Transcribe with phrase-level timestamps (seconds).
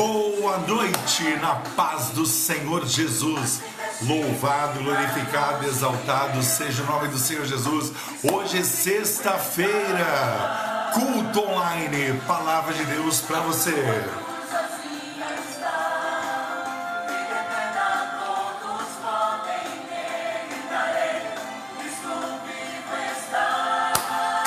[0.00, 3.60] Boa noite na paz do Senhor Jesus.
[4.00, 7.92] Louvado, glorificado, exaltado seja o nome do Senhor Jesus.
[8.24, 13.74] Hoje é sexta-feira, culto online, palavra de Deus para você.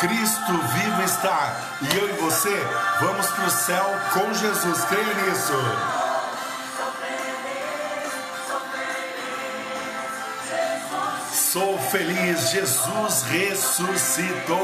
[0.03, 1.55] Cristo vivo está.
[1.81, 2.53] E eu e você
[2.99, 4.83] vamos para o céu com Jesus.
[4.83, 5.53] Creia nisso.
[11.31, 14.59] Sou feliz, Jesus ressuscitou.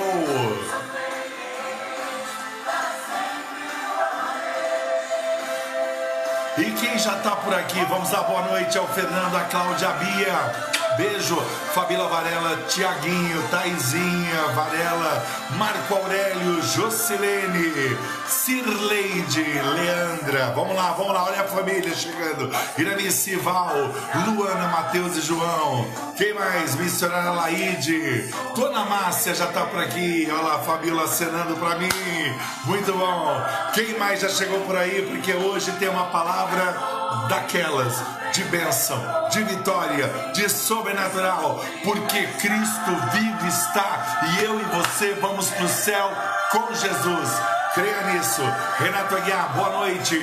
[6.58, 9.94] E quem já está por aqui, vamos dar boa noite ao Fernando, a Cláudia, a
[9.94, 10.70] Bia.
[10.98, 11.42] Beijo,
[11.74, 20.52] Fabíola Varela, Tiaguinho, Taizinha Varela, Marco Aurélio, Jocilene, Cirleide, Leandra.
[20.56, 22.50] Vamos lá, vamos lá, olha a família chegando.
[22.78, 23.76] Iranice Val,
[24.28, 25.86] Luana, Matheus e João.
[26.18, 26.76] Quem mais?
[26.76, 28.34] Missionária Laide.
[28.56, 30.28] Dona Márcia já tá por aqui.
[30.32, 31.90] Olha lá, Fabíola acenando para mim.
[32.66, 33.46] Muito bom.
[33.74, 35.04] Quem mais já chegou por aí?
[35.04, 36.76] Porque hoje tem uma palavra
[37.30, 45.14] daquelas de bênção, de vitória, de sobrenatural, porque Cristo vivo está e eu e você
[45.16, 46.12] vamos para o céu
[46.52, 47.30] com Jesus.
[47.74, 48.42] Creia nisso.
[48.80, 50.20] Renato Aguiar, boa noite.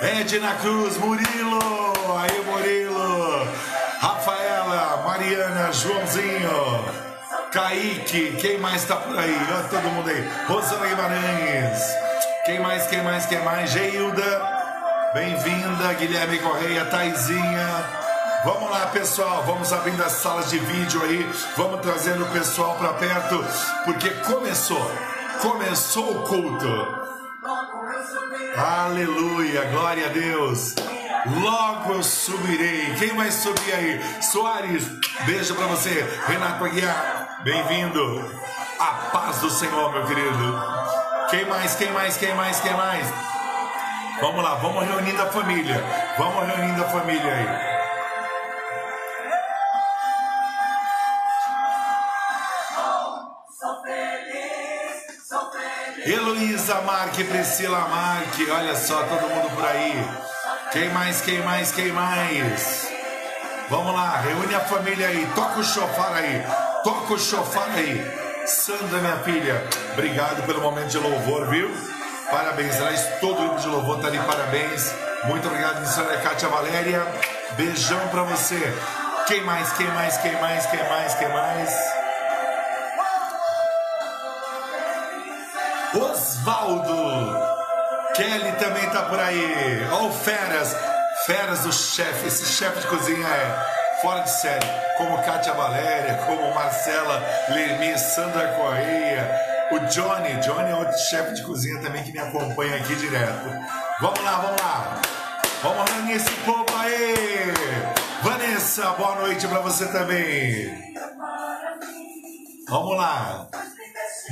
[0.00, 1.60] Edna Cruz, Murilo,
[2.18, 3.48] aí Murilo,
[4.00, 6.84] Rafaela, Mariana, Joãozinho,
[7.52, 9.36] Kaique, quem mais está por aí?
[9.48, 10.28] Olha todo mundo aí.
[10.48, 11.80] Rosana Guimarães,
[12.44, 13.70] quem mais, quem mais, quem mais?
[13.70, 14.61] Geilda,
[15.14, 17.84] Bem-vinda, Guilherme Correia, Taizinha.
[18.46, 22.94] Vamos lá, pessoal, vamos abrindo as salas de vídeo aí, vamos trazendo o pessoal para
[22.94, 23.44] perto,
[23.84, 24.90] porque começou,
[25.42, 26.66] começou o culto.
[28.56, 30.74] Aleluia, glória a Deus.
[31.42, 32.94] Logo eu subirei.
[32.98, 34.22] Quem vai subir aí?
[34.22, 34.88] Soares,
[35.26, 36.08] beijo para você.
[36.26, 38.30] Renato Aguiar, bem-vindo.
[38.78, 40.62] A paz do Senhor, meu querido.
[41.28, 41.74] Quem mais?
[41.74, 42.16] Quem mais?
[42.16, 42.60] Quem mais?
[42.60, 43.06] Quem mais?
[44.20, 45.82] Vamos lá, vamos reunindo a família.
[46.18, 47.72] Vamos reunindo a família aí.
[56.04, 60.04] Heloísa Marque, Priscila Marque, olha só, todo mundo por aí.
[60.72, 62.88] Quem mais, quem mais, quem mais?
[63.70, 66.44] Vamos lá, reúne a família aí, toca o chofar aí,
[66.82, 68.04] toca o chofar aí.
[68.46, 69.62] Sandra, minha filha,
[69.92, 71.70] obrigado pelo momento de louvor, viu?
[72.30, 74.94] Parabéns, aliás, todo o grupo de louvor está de parabéns.
[75.24, 77.06] Muito obrigado, missionária Kátia Valéria.
[77.56, 78.60] Beijão para você.
[79.26, 81.92] Quem mais, quem mais, quem mais, quem mais, quem mais?
[85.94, 87.52] Osvaldo.
[88.14, 89.86] Kelly também tá por aí.
[89.92, 90.76] Ó, oh, Feras.
[91.26, 92.26] Feras do chefe.
[92.26, 94.66] Esse chefe de cozinha é fora de série.
[94.96, 99.51] Como Kátia Valéria, como Marcela Lermi, Sandra Correia.
[99.72, 103.48] O Johnny, Johnny é outro chefe de cozinha também que me acompanha aqui direto.
[104.02, 105.00] Vamos lá, vamos lá.
[105.62, 107.54] Vamos reunir esse povo aí.
[108.22, 110.92] Vanessa, boa noite para você também.
[112.68, 113.48] Vamos lá.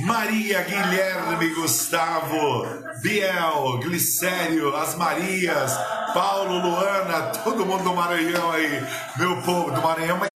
[0.01, 2.63] Maria, Guilherme, Gustavo,
[3.01, 5.75] Biel, Glicério, as Marias,
[6.13, 8.85] Paulo, Luana, todo mundo do Maranhão aí.
[9.17, 10.30] Meu povo do Maranhão, mas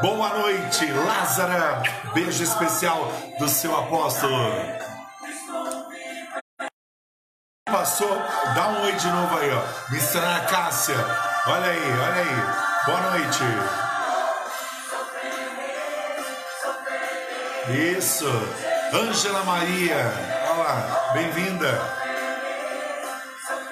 [0.00, 1.82] Boa noite, Lázara.
[2.14, 4.52] Beijo especial do seu apóstolo.
[7.68, 8.16] Passou,
[8.54, 9.90] dá um oi de novo aí, ó.
[9.92, 10.94] Missionária Cássia.
[11.46, 12.86] Olha aí, olha aí.
[12.86, 13.42] Boa noite.
[17.96, 18.28] Isso.
[18.92, 20.12] Ângela Maria.
[20.48, 21.80] Olha lá, bem-vinda.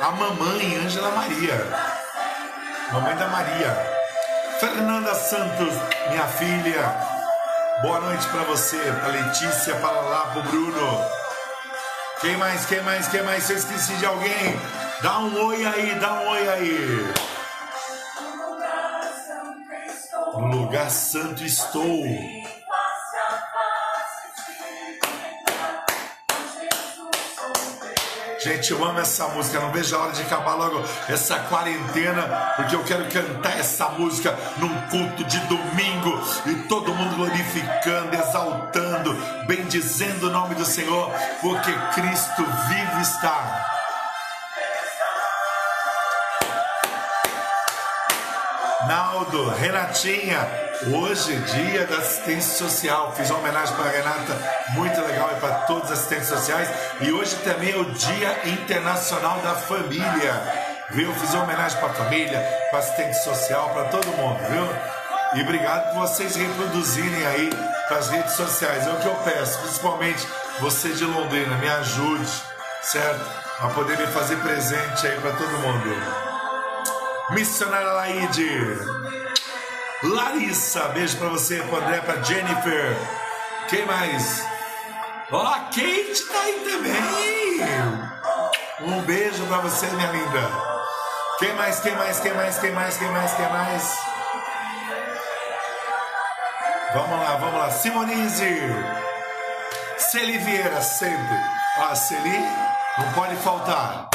[0.00, 1.56] A mamãe, Ângela Maria.
[2.92, 3.95] Mamãe da Maria.
[4.58, 5.74] Fernanda Santos,
[6.08, 6.94] minha filha.
[7.82, 11.04] Boa noite para você, para Letícia, para lá, para o Bruno.
[12.22, 13.44] Quem mais, quem mais, quem mais?
[13.44, 14.58] Se eu esqueci de alguém,
[15.02, 17.14] dá um oi aí, dá um oi aí.
[20.32, 22.02] No lugar santo estou.
[28.46, 29.58] Gente, eu amo essa música.
[29.58, 32.22] Não vejo a hora de acabar logo essa quarentena,
[32.54, 39.16] porque eu quero cantar essa música num culto de domingo e todo mundo glorificando, exaltando,
[39.48, 41.10] bendizendo o nome do Senhor,
[41.40, 43.66] porque Cristo vivo está.
[48.86, 53.12] Naldo, Renatinha, hoje dia da assistência social.
[53.16, 54.38] Fiz uma homenagem para a Renata,
[54.70, 56.68] muito legal e para todos os assistentes sociais.
[57.00, 60.66] E hoje também é o Dia Internacional da Família.
[60.90, 61.12] Viu?
[61.14, 62.40] Fiz uma homenagem para a família,
[62.70, 64.68] para assistente social, para todo mundo, viu?
[65.34, 67.50] E obrigado por vocês reproduzirem aí
[67.88, 68.86] para as redes sociais.
[68.86, 70.26] É o que eu peço, principalmente
[70.60, 72.30] você de Londrina, me ajude,
[72.82, 73.24] certo?
[73.60, 75.90] A poder me fazer presente aí para todo mundo.
[77.30, 79.25] Missionária Laide.
[80.02, 82.96] Larissa, beijo pra você, pro André, pra Jennifer.
[83.68, 84.46] Quem mais?
[85.32, 87.56] Ó, oh, a Kate tá aí também.
[88.82, 90.50] Um beijo pra você, minha linda.
[91.38, 93.98] Quem mais, quem mais, quem mais, quem mais, quem mais, quem mais?
[96.92, 97.70] Vamos lá, vamos lá.
[97.70, 98.60] Simonize.
[99.96, 101.36] Celi Vieira, sempre.
[101.78, 102.38] Ó, Celi,
[102.98, 104.08] não pode faltar.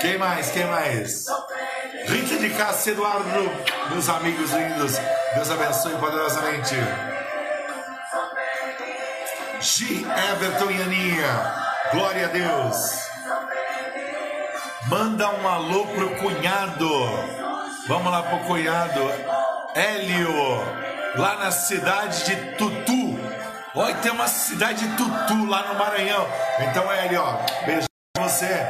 [0.00, 1.26] Quem mais, quem mais?
[2.10, 3.48] Rita de Cássia Eduardo,
[3.88, 4.98] meus amigos lindos,
[5.32, 6.74] Deus abençoe poderosamente.
[9.60, 10.04] G.
[10.32, 11.54] Everton e Aninha,
[11.92, 13.08] glória a Deus.
[14.88, 16.90] Manda um alô pro cunhado.
[17.86, 19.08] Vamos lá pro cunhado.
[19.76, 20.34] Hélio,
[21.14, 23.20] lá na cidade de Tutu.
[23.72, 26.26] Olha, tem uma cidade de Tutu lá no Maranhão.
[26.58, 27.22] Então, Hélio,
[27.64, 28.68] beijo pra você.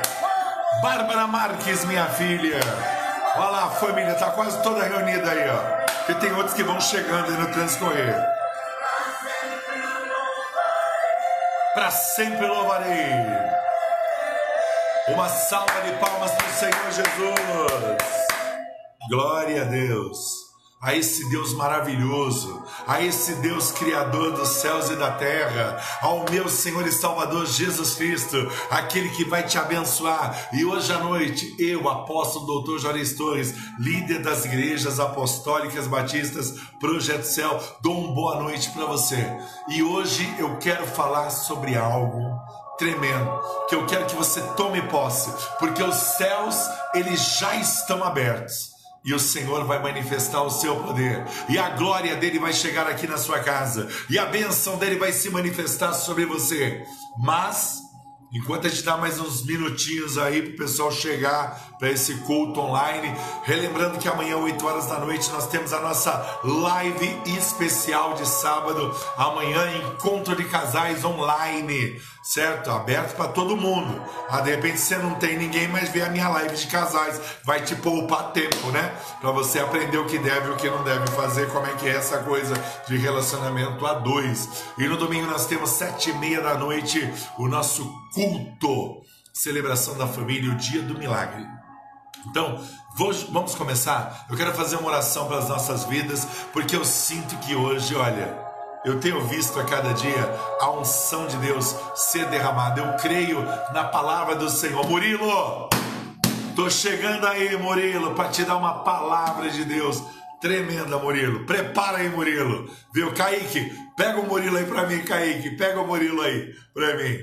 [0.83, 3.00] Bárbara Marques, minha filha.
[3.37, 5.87] Olha lá, a família tá quase toda reunida aí, ó.
[5.99, 8.15] Porque tem outros que vão chegando aí no transcorrer.
[11.75, 13.13] Para sempre louvarei.
[15.09, 17.99] Uma salva de palmas para o Senhor Jesus.
[19.09, 20.50] Glória a Deus
[20.81, 26.49] a esse Deus maravilhoso, a esse Deus criador dos céus e da terra, ao meu
[26.49, 28.37] Senhor e Salvador Jesus Cristo,
[28.71, 30.49] aquele que vai te abençoar.
[30.55, 37.25] E hoje à noite, eu, apóstolo doutor Juarez Torres, líder das igrejas apostólicas batistas Projeto
[37.25, 39.23] Céu, dou uma boa noite para você.
[39.69, 42.23] E hoje eu quero falar sobre algo
[42.79, 43.39] tremendo,
[43.69, 46.57] que eu quero que você tome posse, porque os céus
[46.95, 48.70] eles já estão abertos
[49.05, 53.07] e o Senhor vai manifestar o seu poder, e a glória dele vai chegar aqui
[53.07, 56.83] na sua casa, e a bênção dele vai se manifestar sobre você.
[57.19, 57.79] Mas,
[58.33, 62.61] enquanto a gente dá mais uns minutinhos aí para o pessoal chegar para esse culto
[62.61, 63.15] online,
[63.45, 68.95] relembrando que amanhã, 8 horas da noite, nós temos a nossa live especial de sábado,
[69.17, 72.71] amanhã, encontro de casais online certo?
[72.71, 74.03] Aberto para todo mundo.
[74.29, 77.21] Ah, de repente você não tem ninguém, mas vê a minha live de casais.
[77.45, 78.95] Vai te poupar tempo, né?
[79.21, 81.89] Para você aprender o que deve e o que não deve fazer, como é que
[81.89, 82.55] é essa coisa
[82.87, 84.49] de relacionamento a dois.
[84.79, 89.01] E no domingo nós temos sete e meia da noite o nosso culto,
[89.33, 91.47] celebração da família, o dia do milagre.
[92.27, 92.63] Então,
[92.97, 94.27] vamos começar.
[94.29, 98.50] Eu quero fazer uma oração para as nossas vidas, porque eu sinto que hoje, olha,
[98.85, 102.81] eu tenho visto a cada dia a unção de Deus ser derramada.
[102.81, 103.43] Eu creio
[103.73, 104.87] na palavra do Senhor.
[104.87, 105.69] Murilo,
[106.57, 110.03] tô chegando aí, Murilo, para te dar uma palavra de Deus
[110.41, 111.45] tremenda, Murilo.
[111.45, 112.71] Prepara aí, Murilo.
[112.95, 113.71] Viu, Kaique?
[113.97, 115.51] Pega o Murilo aí para mim, Kaique.
[115.51, 117.19] Pega o Murilo aí para mim.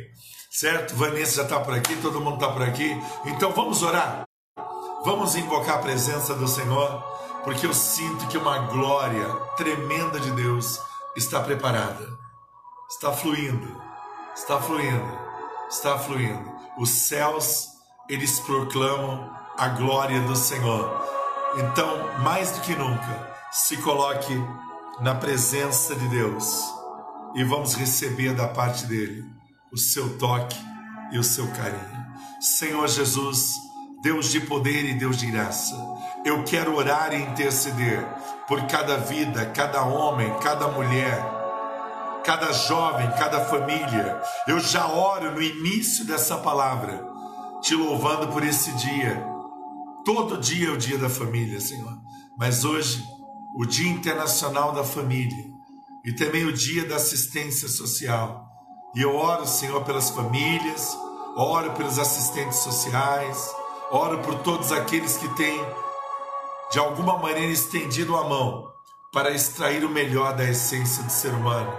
[0.51, 0.95] Certo?
[0.95, 2.95] Vanessa já está por aqui, todo mundo está por aqui.
[3.25, 4.23] Então vamos orar.
[5.03, 7.03] Vamos invocar a presença do Senhor,
[7.43, 10.79] porque eu sinto que uma glória tremenda de Deus
[11.17, 12.07] está preparada,
[12.87, 13.81] está fluindo,
[14.35, 15.19] está fluindo,
[15.67, 16.55] está fluindo.
[16.77, 17.69] Os céus,
[18.07, 21.03] eles proclamam a glória do Senhor.
[21.57, 24.35] Então, mais do que nunca, se coloque
[24.99, 26.63] na presença de Deus
[27.33, 29.25] e vamos receber da parte dele
[29.71, 30.57] o seu toque
[31.11, 32.05] e o seu carinho.
[32.39, 33.53] Senhor Jesus,
[34.01, 35.75] Deus de poder e Deus de graça,
[36.23, 38.05] eu quero orar e interceder
[38.47, 41.19] por cada vida, cada homem, cada mulher,
[42.23, 44.21] cada jovem, cada família.
[44.47, 47.03] Eu já oro no início dessa palavra,
[47.61, 49.25] te louvando por esse dia.
[50.05, 51.97] Todo dia é o dia da família, Senhor.
[52.37, 53.03] Mas hoje,
[53.55, 55.45] o Dia Internacional da Família
[56.05, 58.47] e também o Dia da Assistência Social.
[58.95, 60.95] E eu oro, Senhor, pelas famílias,
[61.35, 63.49] oro pelos assistentes sociais,
[63.91, 65.65] oro por todos aqueles que têm
[66.71, 68.71] de alguma maneira estendido a mão
[69.13, 71.73] para extrair o melhor da essência do ser humano.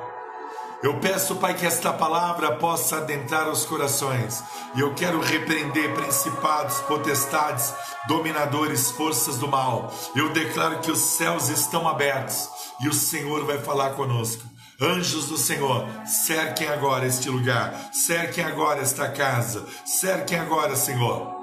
[0.82, 4.42] Eu peço, Pai, que esta palavra possa adentrar os corações.
[4.76, 7.74] E eu quero repreender principados, potestades,
[8.06, 9.92] dominadores, forças do mal.
[10.14, 12.48] Eu declaro que os céus estão abertos
[12.80, 14.44] e o Senhor vai falar conosco.
[14.80, 21.37] Anjos do Senhor, cerquem agora este lugar, cerquem agora esta casa, cerquem agora, Senhor,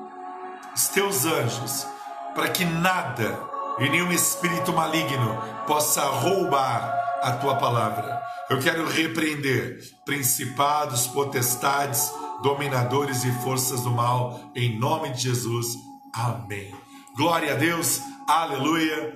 [0.76, 1.88] os teus anjos
[2.36, 3.40] para que nada
[3.80, 8.22] e nenhum espírito maligno possa roubar a tua palavra.
[8.50, 12.12] Eu quero repreender principados, potestades,
[12.44, 15.78] dominadores e forças do mal, em nome de Jesus.
[16.14, 16.74] Amém.
[17.16, 19.16] Glória a Deus, aleluia.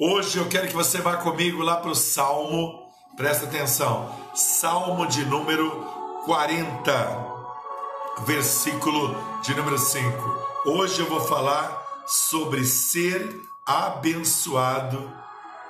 [0.00, 2.86] Hoje eu quero que você vá comigo lá para o Salmo,
[3.16, 5.70] presta atenção, Salmo de número
[6.24, 7.26] 40,
[8.24, 10.47] versículo de número 5.
[10.66, 15.12] Hoje eu vou falar sobre ser abençoado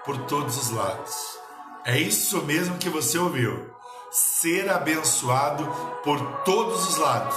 [0.02, 1.14] por todos os lados.
[1.84, 3.70] É isso mesmo que você ouviu.
[4.10, 5.66] Ser abençoado
[6.02, 7.36] por todos os lados.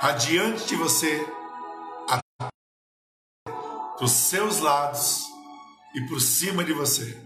[0.00, 1.24] Adiante de você,
[4.00, 5.24] dos seus lados
[5.94, 7.16] e por cima de você.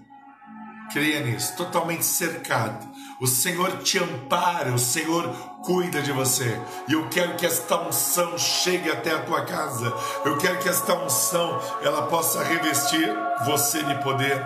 [0.92, 2.89] Creia nisso, totalmente cercado.
[3.20, 5.28] O Senhor te ampara, o Senhor
[5.62, 6.58] cuida de você.
[6.88, 9.92] E eu quero que esta unção chegue até a tua casa.
[10.24, 14.42] Eu quero que esta unção ela possa revestir você de poder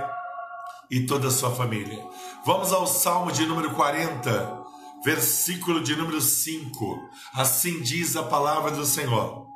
[0.91, 2.05] e toda a sua família.
[2.45, 4.65] Vamos ao Salmo de número 40,
[5.05, 7.09] versículo de número 5.
[7.33, 9.47] Assim diz a palavra do Senhor.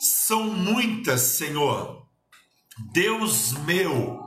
[0.00, 2.06] São muitas, Senhor,
[2.92, 4.18] Deus meu.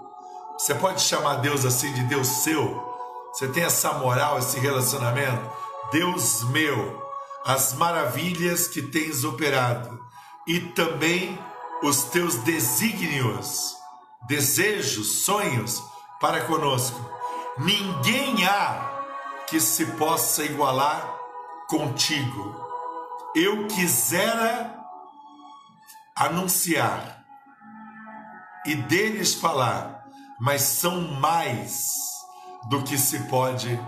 [0.58, 2.93] Você pode chamar Deus assim de Deus seu?
[3.34, 5.50] Você tem essa moral, esse relacionamento?
[5.92, 7.04] Deus meu,
[7.44, 10.00] as maravilhas que tens operado
[10.46, 11.40] e também
[11.82, 13.76] os teus desígnios,
[14.28, 15.82] desejos, sonhos
[16.22, 17.00] para conosco.
[17.58, 19.02] Ninguém há
[19.48, 21.18] que se possa igualar
[21.68, 22.56] contigo.
[23.36, 24.80] Eu quisera
[26.16, 27.26] anunciar
[28.64, 30.06] e deles falar,
[30.40, 32.13] mas são mais
[32.66, 33.80] do que se pode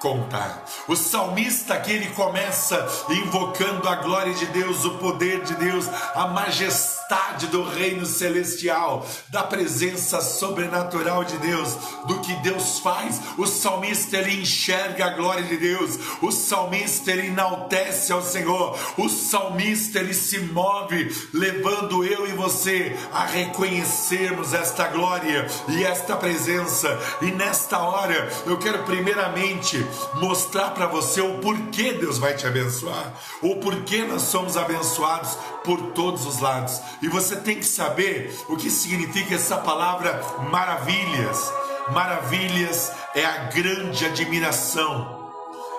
[0.00, 0.64] contar.
[0.86, 6.28] O salmista aqui ele começa invocando a glória de Deus, o poder de Deus, a
[6.28, 11.76] majestade do reino celestial, da presença sobrenatural de Deus,
[12.06, 13.20] do que Deus faz.
[13.36, 15.98] O salmista ele enxerga a glória de Deus.
[16.22, 18.78] O salmista ele enaltece ao Senhor.
[18.96, 26.16] O salmista ele se move levando eu e você a reconhecermos esta glória e esta
[26.16, 26.98] presença.
[27.22, 33.12] E nesta hora eu quero primeiramente mostrar para você o porquê Deus vai te abençoar,
[33.42, 36.80] o porquê nós somos abençoados por todos os lados.
[37.02, 41.52] E você tem que saber o que significa essa palavra maravilhas.
[41.92, 45.17] Maravilhas é a grande admiração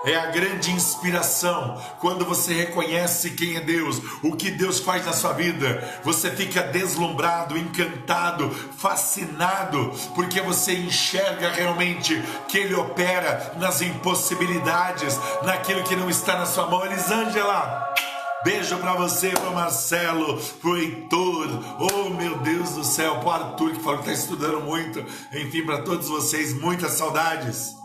[0.06, 1.82] é a grande inspiração.
[2.00, 6.64] Quando você reconhece quem é Deus, o que Deus faz na sua vida, você fica
[6.64, 16.10] deslumbrado, encantado, fascinado, porque você enxerga realmente que Ele opera nas impossibilidades, naquilo que não
[16.10, 16.86] está na sua mão.
[16.86, 17.94] Elisângela.
[18.42, 23.84] Beijo para você, para Marcelo, pro Heitor, oh meu Deus do céu, pro Arthur que
[23.84, 25.00] falou que está estudando muito,
[25.34, 27.76] enfim, para todos vocês, muitas saudades.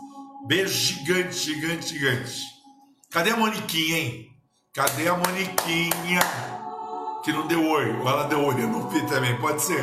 [0.47, 2.41] Beijo gigante, gigante, gigante.
[3.09, 4.29] Cadê a Moniquinha, hein?
[4.75, 6.19] Cadê a Moniquinha?
[7.23, 7.99] Que não deu oi.
[7.99, 9.81] Ou ela deu oi, eu não vi também, pode ser.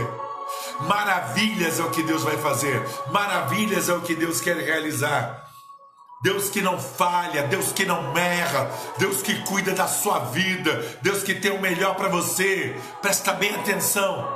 [0.82, 2.80] Maravilhas é o que Deus vai fazer.
[3.10, 5.44] Maravilhas é o que Deus quer realizar.
[6.22, 11.24] Deus que não falha, Deus que não erra, Deus que cuida da sua vida, Deus
[11.24, 12.80] que tem o melhor para você.
[13.00, 14.28] Presta bem atenção.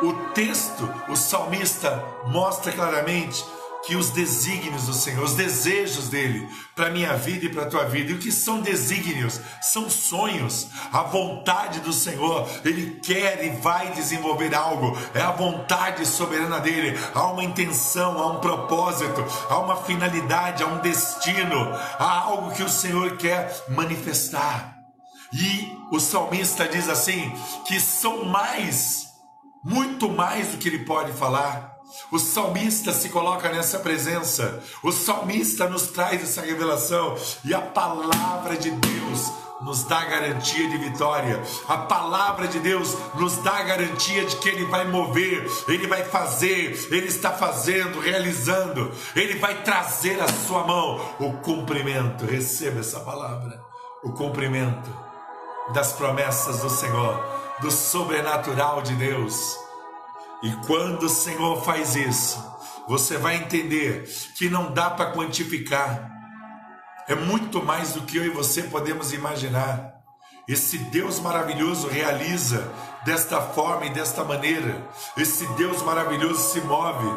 [0.00, 3.44] O texto, o salmista mostra claramente
[3.88, 8.12] que os desígnios do Senhor, os desejos dele para minha vida e para tua vida.
[8.12, 9.40] E o que são desígnios?
[9.62, 10.68] São sonhos.
[10.92, 14.94] A vontade do Senhor, ele quer e vai desenvolver algo.
[15.14, 16.98] É a vontade soberana dele.
[17.14, 22.62] Há uma intenção, há um propósito, há uma finalidade, há um destino, há algo que
[22.62, 24.76] o Senhor quer manifestar.
[25.32, 27.32] E o salmista diz assim:
[27.66, 29.06] que são mais,
[29.64, 31.77] muito mais do que ele pode falar
[32.10, 34.62] o salmista se coloca nessa presença.
[34.82, 39.30] O salmista nos traz essa revelação e a palavra de Deus
[39.60, 41.42] nos dá garantia de vitória.
[41.68, 46.88] A palavra de Deus nos dá garantia de que Ele vai mover, Ele vai fazer,
[46.90, 52.24] Ele está fazendo, realizando, Ele vai trazer à sua mão o cumprimento.
[52.24, 53.60] Receba essa palavra,
[54.04, 54.90] o cumprimento
[55.74, 57.22] das promessas do Senhor,
[57.60, 59.67] do sobrenatural de Deus.
[60.42, 62.42] E quando o Senhor faz isso,
[62.86, 66.10] você vai entender que não dá para quantificar.
[67.08, 69.94] É muito mais do que eu e você podemos imaginar.
[70.48, 72.72] Esse Deus maravilhoso realiza
[73.04, 74.88] desta forma e desta maneira.
[75.16, 77.08] Esse Deus maravilhoso se move.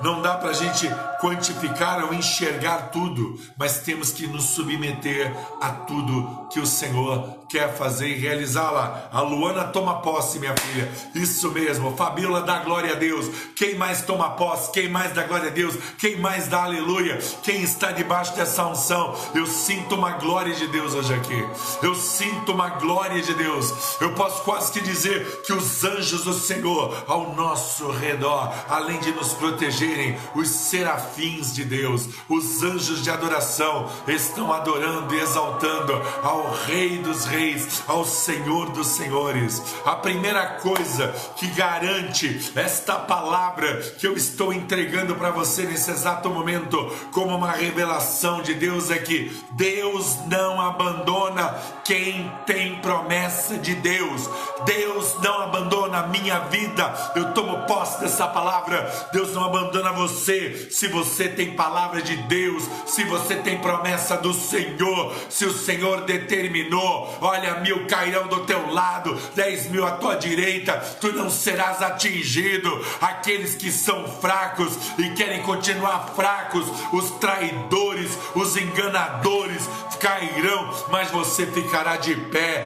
[0.00, 0.86] Não dá para a gente
[1.20, 7.76] quantificar ou enxergar tudo, mas temos que nos submeter a tudo que o Senhor quer
[7.76, 9.08] fazer e realizá-la.
[9.12, 10.90] A Luana toma posse, minha filha.
[11.14, 11.96] Isso mesmo.
[11.96, 13.28] Fabiola dá glória a Deus.
[13.54, 14.70] Quem mais toma posse?
[14.72, 15.76] Quem mais dá glória a Deus?
[15.98, 17.18] Quem mais dá aleluia?
[17.42, 19.14] Quem está debaixo dessa unção?
[19.34, 21.48] Eu sinto uma glória de Deus hoje aqui.
[21.82, 23.72] Eu sinto uma glória de Deus.
[24.00, 29.12] Eu posso quase que dizer que os anjos do Senhor ao nosso redor, além de
[29.12, 36.52] nos protegerem, os serafins de Deus, os anjos de adoração estão adorando e exaltando ao
[36.66, 39.62] Rei dos Reis reis, ao Senhor dos senhores.
[39.84, 46.30] A primeira coisa que garante esta palavra que eu estou entregando para você nesse exato
[46.30, 46.76] momento,
[47.12, 51.54] como uma revelação de Deus, é que Deus não abandona
[51.84, 54.28] quem tem promessa de Deus.
[54.64, 57.12] Deus não abandona a minha vida.
[57.14, 58.90] Eu tomo posse dessa palavra.
[59.12, 60.68] Deus não abandona você.
[60.70, 60.95] Se você
[61.36, 67.60] tem palavra de Deus, se você tem promessa do Senhor, se o Senhor determinou, olha,
[67.60, 72.84] mil cairão do teu lado, dez mil à tua direita, tu não serás atingido.
[73.00, 79.68] Aqueles que são fracos e querem continuar fracos, os traidores, os enganadores
[80.00, 82.65] cairão, mas você ficará de pé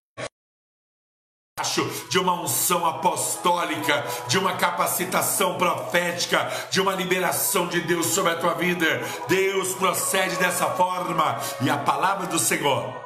[2.08, 8.36] de uma unção apostólica, de uma capacitação profética, de uma liberação de Deus sobre a
[8.36, 9.02] tua vida.
[9.28, 13.00] Deus procede dessa forma e a palavra do Senhor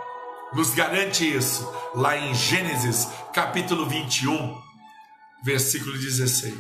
[0.55, 4.57] nos garante isso lá em Gênesis capítulo 21,
[5.43, 6.55] versículo 16.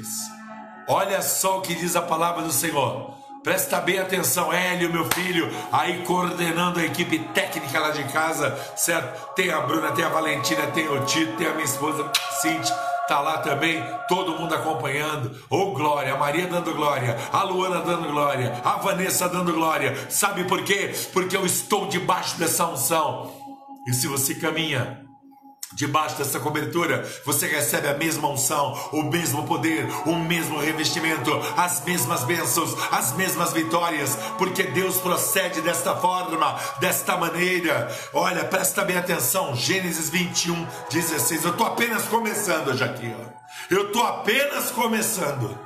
[0.89, 3.14] Olha só o que diz a palavra do Senhor.
[3.45, 9.35] Presta bem atenção, Hélio, meu filho, aí coordenando a equipe técnica lá de casa, certo?
[9.35, 12.11] Tem a Bruna, tem a Valentina, tem o Tito, tem a minha esposa
[12.41, 12.75] Cintia,
[13.07, 15.31] tá lá também, todo mundo acompanhando.
[15.51, 19.95] Ô oh, glória, a Maria dando glória, a Luana dando glória, a Vanessa dando glória.
[20.09, 20.95] Sabe por quê?
[21.13, 23.31] Porque eu estou debaixo dessa unção.
[23.87, 25.04] E se você caminha
[25.75, 31.85] Debaixo dessa cobertura, você recebe a mesma unção, o mesmo poder, o mesmo revestimento, as
[31.85, 37.93] mesmas bênçãos, as mesmas vitórias, porque Deus procede desta forma, desta maneira.
[38.13, 41.45] Olha, presta bem atenção, Gênesis 21, 16.
[41.45, 43.45] Eu estou apenas começando ó.
[43.69, 45.59] eu estou apenas começando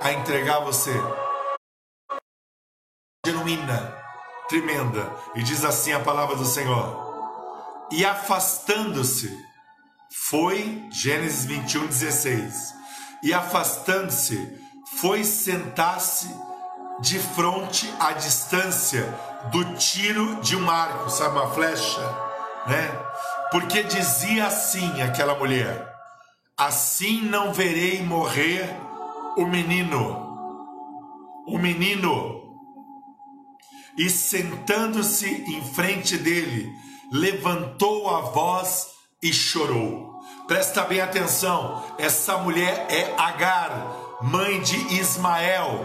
[0.00, 0.92] a entregar você
[3.26, 3.94] genuína,
[4.48, 7.03] tremenda, e diz assim a palavra do Senhor
[7.90, 9.30] e afastando-se,
[10.10, 12.74] foi, Gênesis 21, 16,
[13.22, 14.58] e afastando-se,
[14.98, 16.28] foi sentar-se
[17.00, 19.02] de frente à distância
[19.50, 22.00] do tiro de um arco, sabe, uma flecha,
[22.66, 22.90] né?
[23.50, 25.86] Porque dizia assim aquela mulher:
[26.56, 28.64] Assim não verei morrer
[29.36, 30.22] o menino.
[31.46, 32.42] O menino.
[33.98, 36.72] E sentando-se em frente dele,
[37.14, 38.88] levantou a voz
[39.22, 40.20] e chorou.
[40.48, 45.80] Presta bem atenção, essa mulher é Agar, mãe de Ismael.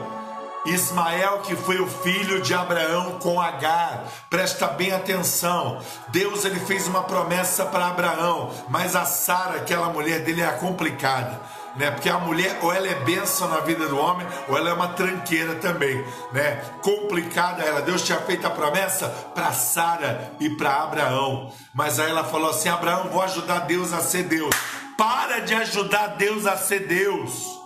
[0.65, 5.79] Ismael, que foi o filho de Abraão com Agar, presta bem atenção.
[6.07, 11.39] Deus ele fez uma promessa para Abraão, mas a Sara, aquela mulher dele, é complicada
[11.75, 11.91] né?
[11.91, 14.89] Porque a mulher ou ela é bênção na vida do homem, ou ela é uma
[14.89, 16.61] tranqueira também, né?
[16.81, 17.81] Complicada ela.
[17.81, 22.69] Deus tinha feito a promessa para Sara e para Abraão, mas aí ela falou assim:
[22.69, 24.53] Abraão, vou ajudar Deus a ser Deus.
[24.97, 27.57] Para de ajudar Deus a ser Deus.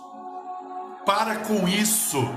[1.04, 2.28] Para com isso.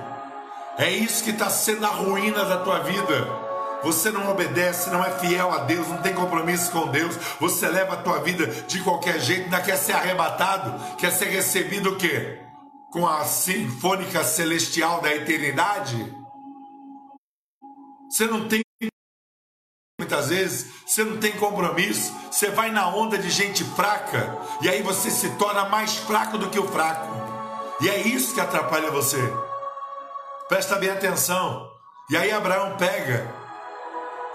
[0.77, 3.46] É isso que está sendo a ruína da tua vida.
[3.87, 7.15] Você não obedece, não é fiel a Deus, não tem compromisso com Deus.
[7.39, 11.91] Você leva a tua vida de qualquer jeito, ainda quer ser arrebatado, quer ser recebido
[11.91, 12.37] o quê?
[12.91, 16.13] Com a sinfônica celestial da eternidade?
[18.09, 18.61] Você não tem
[19.97, 24.81] muitas vezes, você não tem compromisso, você vai na onda de gente fraca e aí
[24.81, 27.07] você se torna mais fraco do que o fraco.
[27.79, 29.17] E é isso que atrapalha você.
[30.49, 31.71] Presta bem atenção.
[32.09, 33.46] E aí Abraão pega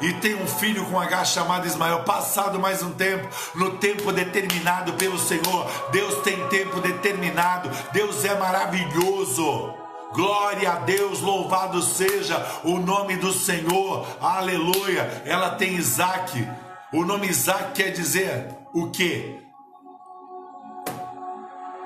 [0.03, 2.01] e tem um filho com H chamado Ismael.
[2.01, 5.71] Passado mais um tempo, no tempo determinado pelo Senhor.
[5.93, 7.71] Deus tem tempo determinado.
[7.93, 9.73] Deus é maravilhoso.
[10.13, 14.05] Glória a Deus, louvado seja o nome do Senhor.
[14.21, 15.23] Aleluia.
[15.25, 16.47] Ela tem Isaac.
[16.93, 19.41] O nome Isaac quer dizer o que?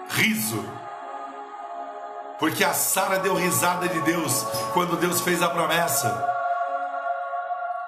[0.09, 0.65] Riso.
[2.39, 6.36] Porque a Sara deu risada de Deus quando Deus fez a promessa.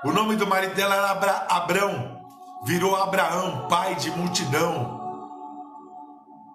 [0.05, 2.21] O nome do marido dela era Abra Abrão,
[2.63, 4.97] virou Abraão, pai de multidão.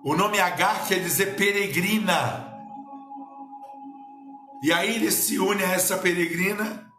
[0.02, 2.54] O nome Agar quer dizer peregrina.
[4.64, 6.90] E aí ele se une a essa peregrina,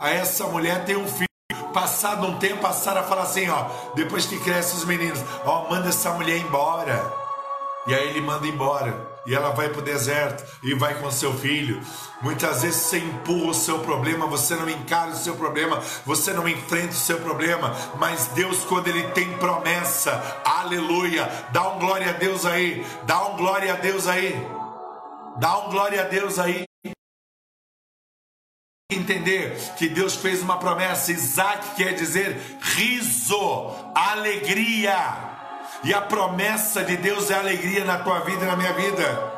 [0.00, 1.26] a essa mulher tem um filho.
[1.74, 5.90] Passado um tempo, a Sara fala assim: ó, depois que cresce os meninos, ó, manda
[5.90, 7.12] essa mulher embora.
[7.86, 9.15] E aí ele manda embora.
[9.26, 11.80] E ela vai para o deserto e vai com seu filho.
[12.22, 16.48] Muitas vezes você empurra o seu problema, você não encara o seu problema, você não
[16.48, 17.74] enfrenta o seu problema.
[17.98, 23.36] Mas Deus, quando Ele tem promessa, aleluia, dá um glória a Deus aí, dá um
[23.36, 24.34] glória a Deus aí,
[25.38, 26.66] dá um glória a Deus aí
[28.88, 31.12] entender que Deus fez uma promessa.
[31.12, 35.35] Isaac quer dizer riso, alegria.
[35.84, 39.36] E a promessa de Deus é alegria na tua vida e na minha vida.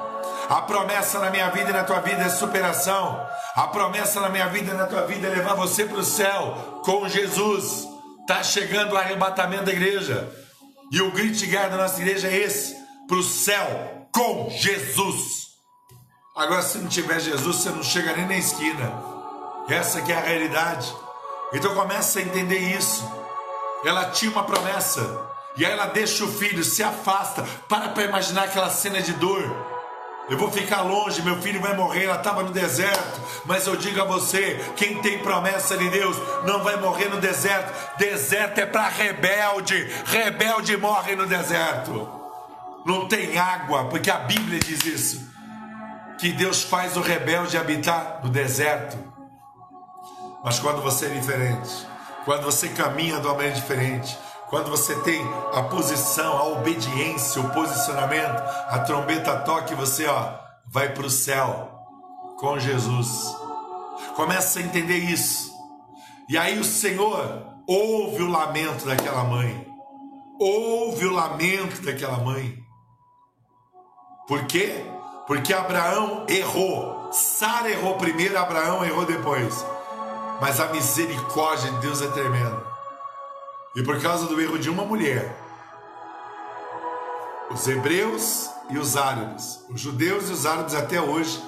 [0.48, 3.20] A promessa na minha vida e na tua vida é superação.
[3.55, 6.81] A promessa na minha vida e na tua vida é levar você para o céu
[6.85, 7.87] com Jesus.
[8.22, 10.27] Está chegando o arrebatamento da igreja.
[10.90, 12.74] E o grito de guerra da nossa igreja é esse:
[13.07, 15.48] para o céu com Jesus.
[16.35, 18.92] Agora, se não tiver Jesus, você não chega nem na esquina.
[19.68, 20.94] Essa que é a realidade.
[21.53, 23.05] Então começa a entender isso.
[23.85, 25.28] Ela tinha uma promessa.
[25.59, 27.42] E aí ela deixa o filho, se afasta.
[27.68, 29.66] Para para imaginar aquela cena de dor.
[30.31, 32.05] Eu vou ficar longe, meu filho vai morrer.
[32.05, 33.21] Ela estava no deserto.
[33.44, 36.16] Mas eu digo a você: quem tem promessa de Deus
[36.47, 37.99] não vai morrer no deserto.
[37.99, 39.75] Deserto é para rebelde.
[40.07, 42.09] Rebelde morre no deserto.
[42.87, 45.29] Não tem água, porque a Bíblia diz isso.
[46.18, 48.97] Que Deus faz o rebelde habitar no deserto.
[50.44, 51.87] Mas quando você é diferente,
[52.25, 54.16] quando você caminha de uma maneira diferente,
[54.49, 60.35] quando você tem a posição, a obediência, o posicionamento, a trombeta toca e você ó,
[60.67, 61.71] vai para o céu
[62.39, 63.37] com Jesus.
[64.17, 65.53] Começa a entender isso.
[66.29, 69.67] E aí o Senhor ouve o lamento daquela mãe.
[70.41, 72.59] Ouve o lamento daquela mãe.
[74.27, 74.85] Por quê?
[75.27, 77.11] Porque Abraão errou.
[77.13, 79.65] Sara errou primeiro, Abraão errou depois
[80.41, 82.67] mas a misericórdia de Deus é tremenda.
[83.76, 85.37] E por causa do erro de uma mulher,
[87.50, 91.42] os hebreus e os árabes, os judeus e os árabes até hoje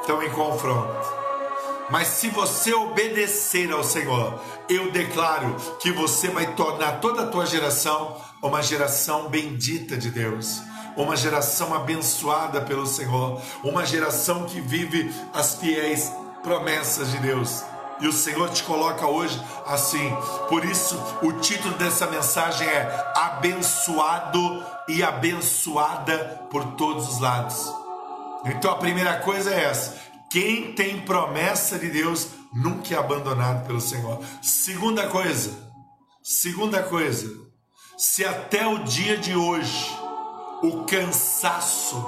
[0.00, 1.18] estão em confronto.
[1.90, 4.38] Mas se você obedecer ao Senhor,
[4.68, 10.60] eu declaro que você vai tornar toda a tua geração uma geração bendita de Deus,
[10.96, 16.12] uma geração abençoada pelo Senhor, uma geração que vive as fiéis
[16.42, 17.62] promessas de Deus.
[18.00, 20.10] E o Senhor te coloca hoje assim.
[20.48, 27.72] Por isso, o título dessa mensagem é Abençoado e abençoada por todos os lados.
[28.44, 29.96] Então a primeira coisa é essa:
[30.30, 34.20] quem tem promessa de Deus nunca é abandonado pelo Senhor.
[34.42, 35.52] Segunda coisa,
[36.22, 37.28] segunda coisa,
[37.96, 39.90] se até o dia de hoje
[40.62, 42.04] o cansaço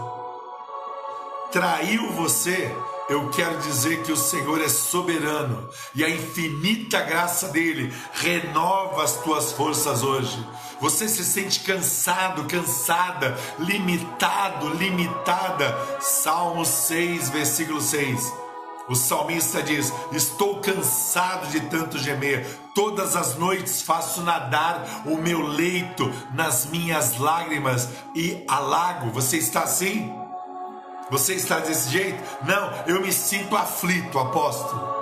[1.50, 2.72] traiu você,
[3.10, 9.14] eu quero dizer que o Senhor é soberano e a infinita graça dele renova as
[9.16, 10.46] tuas forças hoje.
[10.80, 15.76] Você se sente cansado, cansada, limitado, limitada.
[16.00, 18.32] Salmo 6, versículo 6.
[18.88, 22.46] O salmista diz: Estou cansado de tanto gemer,
[22.76, 29.10] todas as noites faço nadar o meu leito nas minhas lágrimas e alago.
[29.10, 30.19] Você está assim?
[31.10, 32.22] Você está desse jeito?
[32.44, 35.00] Não, eu me sinto aflito, apóstolo.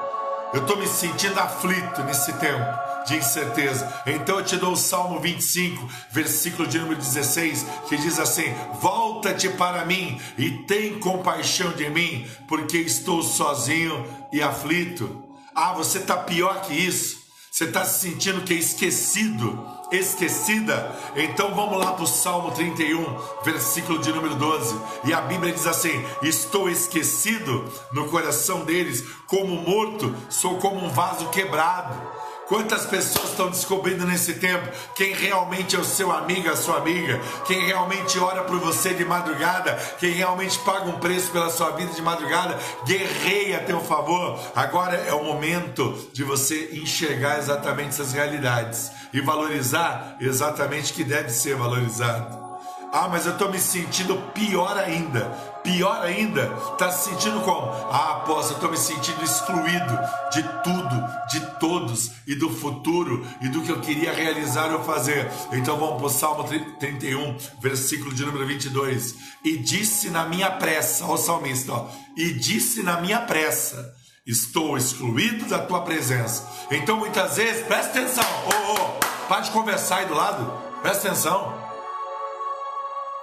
[0.53, 4.03] Eu estou me sentindo aflito nesse tempo de incerteza.
[4.07, 9.49] Então eu te dou o Salmo 25, versículo de número 16, que diz assim: Volta-te
[9.51, 15.25] para mim e tem compaixão de mim, porque estou sozinho e aflito.
[15.55, 17.19] Ah, você está pior que isso.
[17.51, 20.95] Você está se sentindo que é esquecido, esquecida?
[21.17, 23.05] Então vamos lá para o Salmo 31,
[23.45, 24.77] versículo de número 12.
[25.05, 30.89] E a Bíblia diz assim: Estou esquecido no coração deles, como morto, sou como um
[30.89, 32.28] vaso quebrado.
[32.49, 37.21] Quantas pessoas estão descobrindo nesse tempo quem realmente é o seu amigo, a sua amiga,
[37.47, 41.93] quem realmente ora por você de madrugada, quem realmente paga um preço pela sua vida
[41.93, 44.41] de madrugada, guerreia a teu favor.
[44.57, 51.05] Agora é o momento de você enxergar exatamente essas realidades e valorizar exatamente o que
[51.05, 52.48] deve ser valorizado.
[52.91, 55.27] Ah, mas eu estou me sentindo pior ainda.
[55.63, 57.71] Pior ainda, está se sentindo como?
[57.91, 59.99] Ah, apóstolo, eu estou me sentindo excluído
[60.33, 65.31] de tudo, de todos e do futuro e do que eu queria realizar ou fazer.
[65.53, 66.45] Então vamos para o Salmo
[66.79, 69.17] 31, versículo de número 22.
[69.45, 73.95] E disse na minha pressa, ó salmista, ó, e disse na minha pressa,
[74.27, 76.49] estou excluído da tua presença.
[76.71, 81.58] Então muitas vezes, presta atenção, oh, oh, para de conversar aí do lado, presta atenção.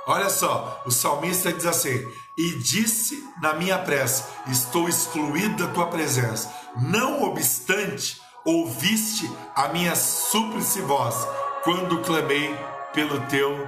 [0.08, 5.88] Olha só, o salmista diz assim: E disse na minha prece: Estou excluído da tua
[5.88, 6.54] presença.
[6.80, 11.16] Não obstante, ouviste a minha súplice voz
[11.64, 12.56] quando clamei
[12.94, 13.68] pelo teu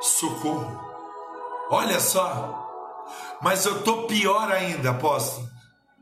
[0.00, 0.80] socorro.
[1.70, 2.66] Olha só,
[3.42, 5.46] mas eu tô pior ainda, apóstolo.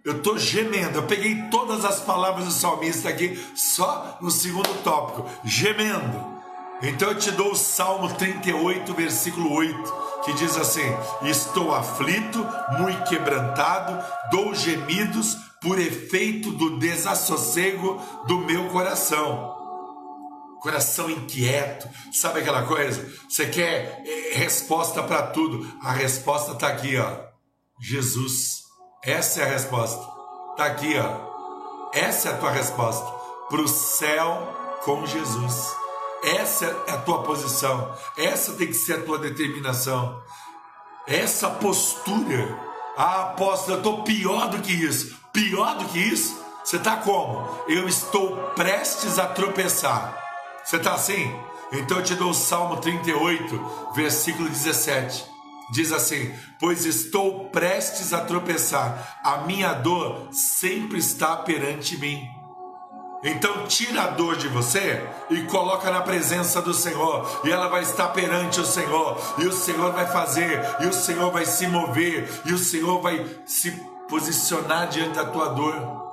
[0.05, 0.99] Eu tô gemendo.
[0.99, 6.34] Eu peguei todas as palavras do salmista aqui só no segundo tópico, gemendo.
[6.83, 10.83] Então eu te dou o Salmo 38, versículo 8, que diz assim:
[11.23, 12.47] Estou aflito,
[12.79, 19.55] muito quebrantado, dou gemidos por efeito do desassossego do meu coração.
[20.61, 23.07] Coração inquieto, sabe aquela coisa?
[23.29, 25.67] Você quer eh, resposta para tudo?
[25.83, 27.35] A resposta está aqui, ó.
[27.81, 28.63] Jesus.
[29.03, 30.03] Essa é a resposta.
[30.53, 31.91] Está aqui, ó.
[31.93, 33.07] Essa é a tua resposta.
[33.51, 35.84] Para o céu com Jesus.
[36.25, 37.95] Essa é a tua posição.
[38.17, 40.23] Essa tem que ser a tua determinação.
[41.07, 42.59] Essa postura.
[42.97, 45.17] Ah, apóstolo, eu estou pior do que isso.
[45.33, 46.43] Pior do que isso?
[46.65, 47.47] Você está como?
[47.69, 50.19] Eu estou prestes a tropeçar.
[50.65, 51.31] Você está assim?
[51.73, 55.27] Então eu te dou o Salmo 38, versículo 17.
[55.71, 62.27] Diz assim: Pois estou prestes a tropeçar, a minha dor sempre está perante mim.
[63.25, 67.81] Então tira a dor de você e coloca na presença do Senhor, e ela vai
[67.81, 72.29] estar perante o Senhor, e o Senhor vai fazer, e o Senhor vai se mover,
[72.45, 73.71] e o Senhor vai se
[74.11, 76.05] posicionar diante da tua dor.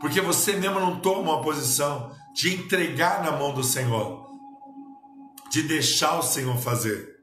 [0.00, 4.28] Porque você mesmo não toma uma posição de entregar na mão do Senhor,
[5.50, 7.16] de deixar o Senhor fazer.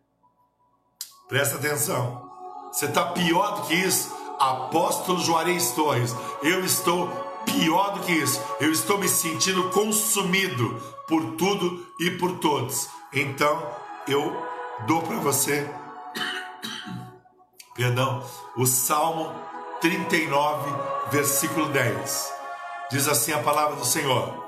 [1.30, 2.30] Presta atenção.
[2.70, 4.14] Você está pior do que isso?
[4.38, 11.36] Apóstolo Juarez Torres, eu estou pior do que isso, eu estou me sentindo consumido por
[11.36, 12.90] tudo e por todos.
[13.14, 13.72] Então,
[14.08, 14.36] eu
[14.88, 15.70] dou para você,
[17.76, 18.24] perdão,
[18.58, 19.34] o Salmo
[19.82, 20.72] 39,
[21.12, 22.34] versículo 10.
[22.92, 24.46] Diz assim a palavra do Senhor: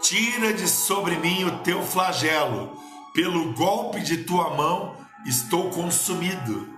[0.00, 2.72] Tira de sobre mim o teu flagelo,
[3.12, 4.96] pelo golpe de tua mão
[5.26, 6.68] estou consumido.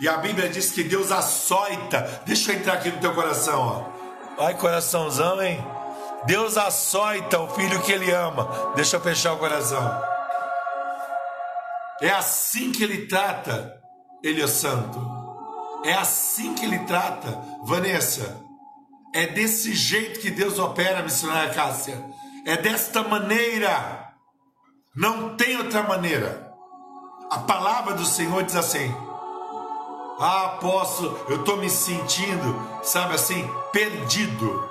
[0.00, 2.22] E a Bíblia diz que Deus açoita.
[2.26, 3.99] Deixa eu entrar aqui no teu coração, ó.
[4.40, 5.62] Ai, coraçãozão, hein?
[6.24, 8.72] Deus açoita o filho que ele ama.
[8.74, 10.02] Deixa eu fechar o coração.
[12.00, 13.78] É assim que ele trata,
[14.22, 14.98] ele é santo.
[15.84, 18.40] É assim que ele trata, Vanessa.
[19.14, 22.02] É desse jeito que Deus opera, missionária Cássia.
[22.46, 24.10] É desta maneira.
[24.96, 26.50] Não tem outra maneira.
[27.30, 28.90] A palavra do Senhor diz assim:
[30.20, 34.70] ah, apóstolo, eu estou me sentindo, sabe assim, perdido,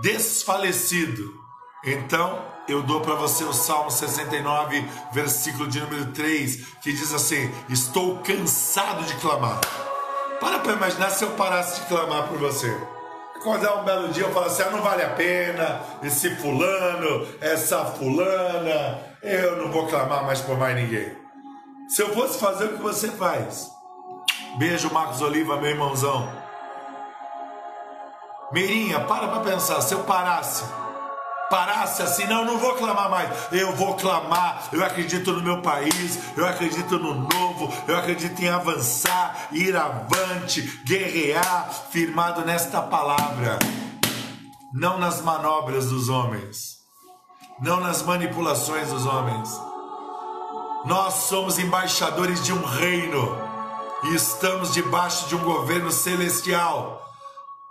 [0.00, 1.38] desfalecido.
[1.84, 7.52] Então, eu dou para você o Salmo 69, versículo de número 3, que diz assim:
[7.68, 9.60] Estou cansado de clamar.
[10.40, 12.74] Para para imaginar se eu parasse de clamar por você.
[13.36, 17.84] Acordar um belo dia eu falo assim: ah, não vale a pena, esse fulano, essa
[17.84, 21.14] fulana, eu não vou clamar mais por mais ninguém.
[21.88, 23.70] Se eu fosse fazer o que você faz,
[24.56, 26.28] Beijo, Marcos Oliva, meu irmãozão.
[28.52, 29.80] Mirinha, para para pensar.
[29.80, 30.64] Se eu parasse,
[31.48, 33.30] parasse assim, não, não vou clamar mais.
[33.52, 34.68] Eu vou clamar.
[34.72, 36.18] Eu acredito no meu país.
[36.36, 37.72] Eu acredito no novo.
[37.86, 43.58] Eu acredito em avançar, ir avante, guerrear, firmado nesta palavra.
[44.72, 46.78] Não nas manobras dos homens.
[47.60, 49.60] Não nas manipulações dos homens.
[50.84, 53.49] Nós somos embaixadores de um reino
[54.04, 57.04] e estamos debaixo de um governo celestial.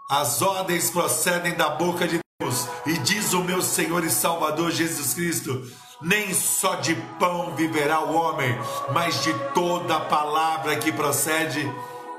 [0.10, 5.14] As ordens procedem da boca de Deus, e diz o meu Senhor e Salvador Jesus
[5.14, 5.62] Cristo:
[6.02, 8.58] nem só de pão viverá o homem,
[8.94, 11.62] mas de toda a palavra que procede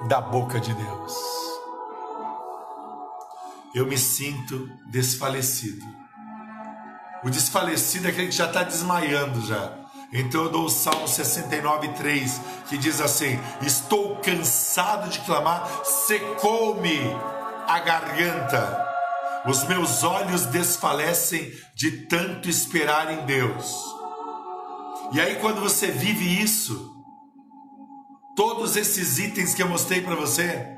[0.07, 1.15] da boca de Deus.
[3.75, 5.85] Eu me sinto desfalecido.
[7.23, 9.80] O desfalecido é aquele que já está desmaiando já.
[10.13, 16.99] Então eu dou o Salmo 69, 3, que diz assim: Estou cansado de clamar, secou-me
[17.69, 18.89] a garganta,
[19.47, 23.73] os meus olhos desfalecem de tanto esperar em Deus.
[25.13, 26.93] E aí, quando você vive isso,
[28.35, 30.69] todos esses itens que eu mostrei para você,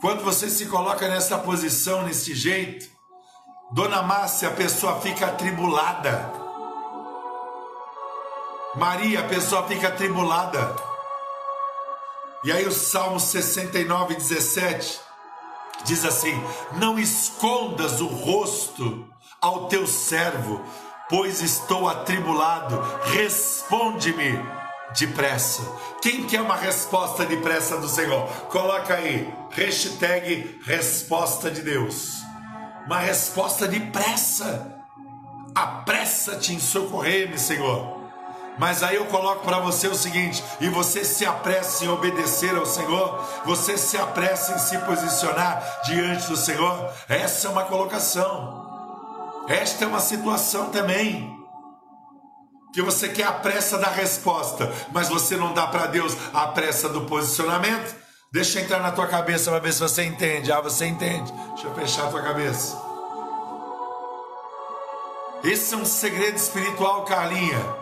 [0.00, 2.88] quando você se coloca nessa posição, nesse jeito,
[3.72, 6.39] Dona Márcia, a pessoa fica atribulada
[8.74, 10.76] Maria, a pessoa fica atribulada.
[12.44, 15.00] E aí o Salmo 69, 17
[15.84, 16.32] diz assim:
[16.72, 19.06] Não escondas o rosto
[19.40, 20.64] ao teu servo,
[21.08, 22.80] pois estou atribulado.
[23.12, 24.38] Responde-me
[24.98, 25.62] depressa.
[26.00, 28.26] Quem quer uma resposta depressa do Senhor?
[28.48, 32.20] Coloca aí, hashtag resposta de Deus.
[32.86, 34.76] Uma resposta depressa.
[35.54, 37.99] Apressa-te em socorrer-me, Senhor.
[38.60, 42.66] Mas aí eu coloco para você o seguinte: e você se apressa em obedecer ao
[42.66, 46.92] Senhor, você se apressa em se posicionar diante do Senhor.
[47.08, 51.34] Essa é uma colocação, esta é uma situação também.
[52.74, 56.86] Que você quer a pressa da resposta, mas você não dá para Deus a pressa
[56.86, 57.96] do posicionamento.
[58.30, 60.52] Deixa entrar na tua cabeça para ver se você entende.
[60.52, 61.32] Ah, você entende.
[61.54, 62.78] Deixa eu fechar a tua cabeça.
[65.42, 67.79] Esse é um segredo espiritual, Carlinha.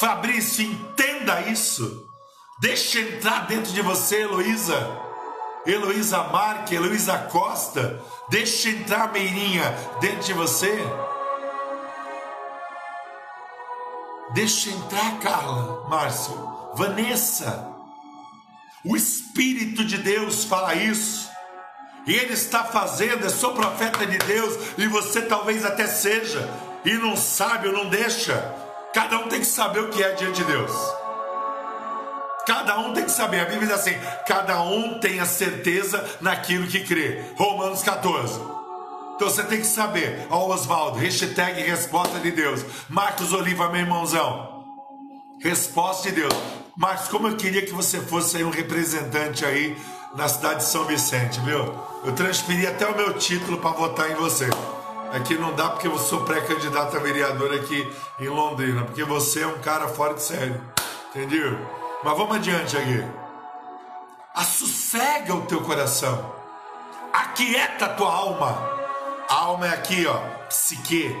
[0.00, 2.08] Fabrício, entenda isso.
[2.58, 4.98] Deixa entrar dentro de você, Heloísa.
[5.66, 8.00] Heloísa Marque, Heloísa Costa.
[8.30, 9.62] Deixa entrar, Meirinha,
[10.00, 10.74] dentro de você.
[14.32, 16.34] Deixa entrar, Carla, Márcio,
[16.76, 17.68] Vanessa.
[18.82, 21.28] O Espírito de Deus fala isso.
[22.06, 26.48] E Ele está fazendo, eu sou profeta de Deus, e você talvez até seja,
[26.86, 28.69] e não sabe ou não deixa.
[28.92, 30.72] Cada um tem que saber o que é diante de Deus.
[32.46, 33.40] Cada um tem que saber.
[33.40, 33.94] A Bíblia diz assim:
[34.26, 37.22] cada um tem a certeza naquilo que crê.
[37.36, 38.40] Romanos 14.
[39.14, 40.26] Então você tem que saber.
[40.30, 42.64] Ó, Oswaldo, hashtag resposta de Deus.
[42.88, 44.64] Marcos Oliva, meu irmãozão.
[45.40, 46.34] Resposta de Deus.
[46.76, 49.76] Marcos, como eu queria que você fosse aí um representante aí
[50.16, 51.72] na cidade de São Vicente, viu?
[52.04, 54.48] Eu transferi até o meu título para votar em você.
[55.12, 59.46] Aqui não dá porque eu sou pré-candidato a vereador aqui em Londrina, porque você é
[59.46, 60.60] um cara fora de série.
[61.10, 61.58] Entendeu?
[62.04, 63.04] Mas vamos adiante aqui.
[64.34, 66.32] Assossega o teu coração.
[67.12, 68.56] Aquieta a tua alma.
[69.28, 70.16] A alma é aqui, ó,
[70.48, 71.16] psique.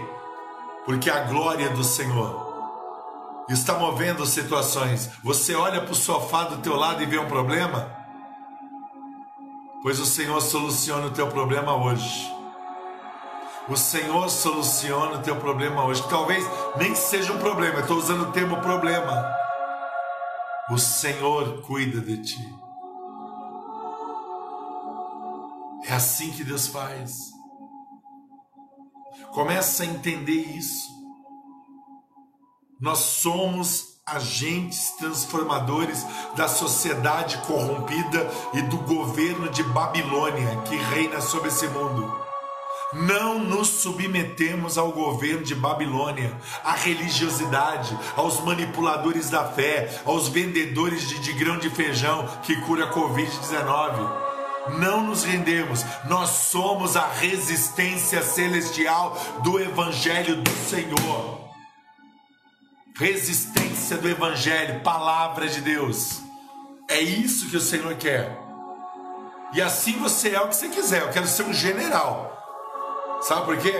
[0.84, 2.48] Porque a glória do Senhor
[3.48, 5.10] está movendo situações.
[5.24, 7.90] Você olha para o sofá do teu lado e vê um problema?
[9.82, 12.39] Pois o Senhor soluciona o teu problema hoje.
[13.70, 16.02] O Senhor soluciona o teu problema hoje.
[16.08, 16.44] Talvez
[16.76, 19.32] nem seja um problema, eu estou usando o termo problema.
[20.68, 22.54] O Senhor cuida de ti.
[25.84, 27.30] É assim que Deus faz.
[29.32, 30.90] Começa a entender isso.
[32.80, 36.04] Nós somos agentes transformadores
[36.34, 42.29] da sociedade corrompida e do governo de Babilônia que reina sobre esse mundo.
[42.92, 51.08] Não nos submetemos ao governo de Babilônia, à religiosidade, aos manipuladores da fé, aos vendedores
[51.08, 54.30] de, de grão de feijão que cura Covid-19.
[54.80, 61.48] Não nos rendemos, nós somos a resistência celestial do Evangelho do Senhor.
[62.96, 66.20] Resistência do Evangelho, palavra de Deus.
[66.88, 68.36] É isso que o Senhor quer.
[69.54, 71.02] E assim você é o que você quiser.
[71.02, 72.39] Eu quero ser um general.
[73.20, 73.74] Sabe por quê?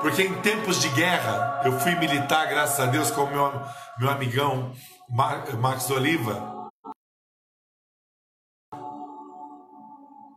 [0.00, 3.52] Porque em tempos de guerra, eu fui militar, graças a Deus, com meu,
[3.98, 4.72] meu amigão
[5.10, 6.70] Mar, Marcos Oliva.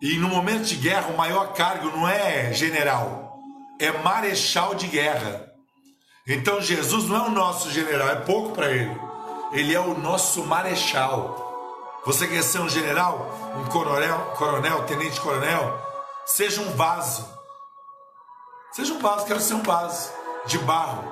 [0.01, 3.39] E no momento de guerra, o maior cargo não é general,
[3.79, 5.49] é marechal de guerra.
[6.27, 8.99] Então Jesus não é o nosso general, é pouco para ele.
[9.53, 12.01] Ele é o nosso marechal.
[12.05, 15.79] Você quer ser um general, um coronel, coronel, tenente coronel?
[16.25, 17.40] Seja um vaso
[18.71, 20.11] Seja um vaso, quero ser um vaso
[20.45, 21.11] de barro.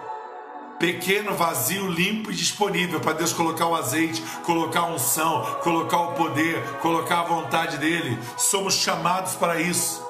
[0.79, 6.13] Pequeno, vazio, limpo e disponível para Deus colocar o azeite, colocar a unção, colocar o
[6.13, 8.17] poder, colocar a vontade dele.
[8.37, 10.01] Somos chamados para isso.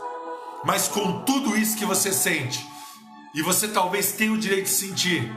[0.63, 2.69] Mas com tudo isso que você sente,
[3.33, 5.33] e você talvez tenha o direito de sentir.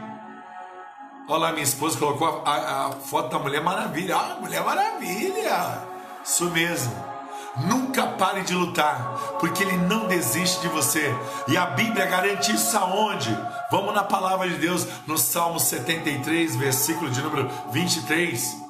[1.27, 4.17] Olha lá, minha esposa colocou a, a, a foto da Mulher Maravilha.
[4.17, 5.89] Ah, Mulher Maravilha!
[6.23, 7.12] Isso mesmo.
[7.57, 11.15] Nunca pare de lutar, porque Ele não desiste de você.
[11.47, 13.37] E a Bíblia garante isso aonde?
[13.71, 18.63] Vamos na palavra de Deus, no Salmo 73, versículo de número 23.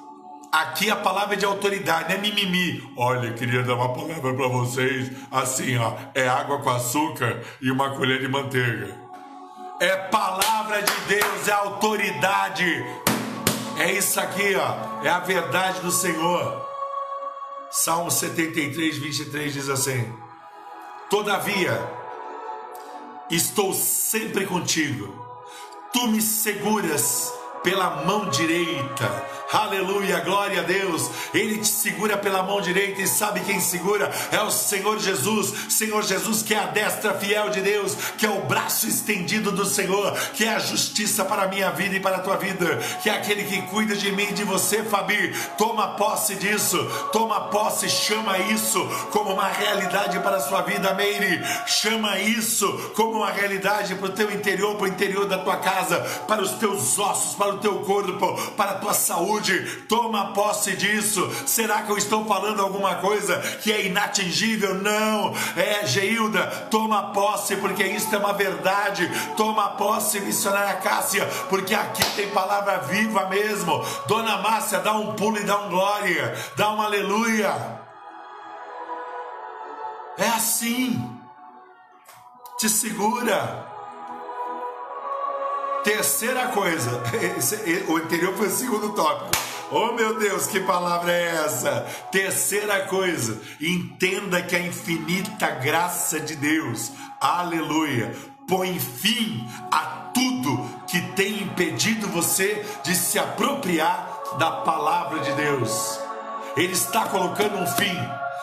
[0.50, 2.92] Aqui a palavra é de autoridade, não é mimimi.
[2.96, 7.96] Olha, queria dar uma palavra para vocês, assim, ó, é água com açúcar e uma
[7.96, 8.94] colher de manteiga.
[9.80, 12.84] É palavra de Deus, é autoridade.
[13.78, 16.61] É isso aqui, ó, é a verdade do Senhor.
[17.74, 20.12] Salmo 73, 23 diz assim:
[21.08, 21.72] Todavia,
[23.30, 25.10] estou sempre contigo,
[25.90, 27.32] tu me seguras
[27.62, 29.32] pela mão direita.
[29.52, 31.10] Aleluia, glória a Deus.
[31.34, 34.10] Ele te segura pela mão direita e sabe quem segura?
[34.30, 35.52] É o Senhor Jesus.
[35.68, 39.66] Senhor Jesus, que é a destra fiel de Deus, que é o braço estendido do
[39.66, 43.10] Senhor, que é a justiça para a minha vida e para a tua vida, que
[43.10, 45.34] é aquele que cuida de mim e de você, Fabi.
[45.58, 46.82] Toma posse disso,
[47.12, 51.42] toma posse, chama isso como uma realidade para a sua vida, Meire.
[51.66, 56.00] Chama isso como uma realidade para o teu interior, para o interior da tua casa,
[56.26, 60.76] para os teus ossos, para o teu corpo, para a tua saúde saúde, toma posse
[60.76, 61.30] disso.
[61.46, 64.74] Será que eu estou falando alguma coisa que é inatingível?
[64.74, 69.10] Não, é Geilda, toma posse, porque isso é uma verdade.
[69.36, 73.84] Toma posse, missionária Cássia, porque aqui tem palavra viva mesmo.
[74.06, 77.80] Dona Márcia, dá um pulo e dá um glória, dá um aleluia.
[80.18, 81.00] É assim.
[82.58, 83.71] Te segura.
[85.84, 87.02] Terceira coisa,
[87.36, 87.56] esse,
[87.88, 89.30] o anterior foi o segundo tópico.
[89.70, 91.86] Oh meu Deus, que palavra é essa?
[92.10, 98.14] Terceira coisa, entenda que a infinita graça de Deus, aleluia,
[98.46, 105.98] põe fim a tudo que tem impedido você de se apropriar da palavra de Deus.
[106.54, 107.96] Ele está colocando um fim,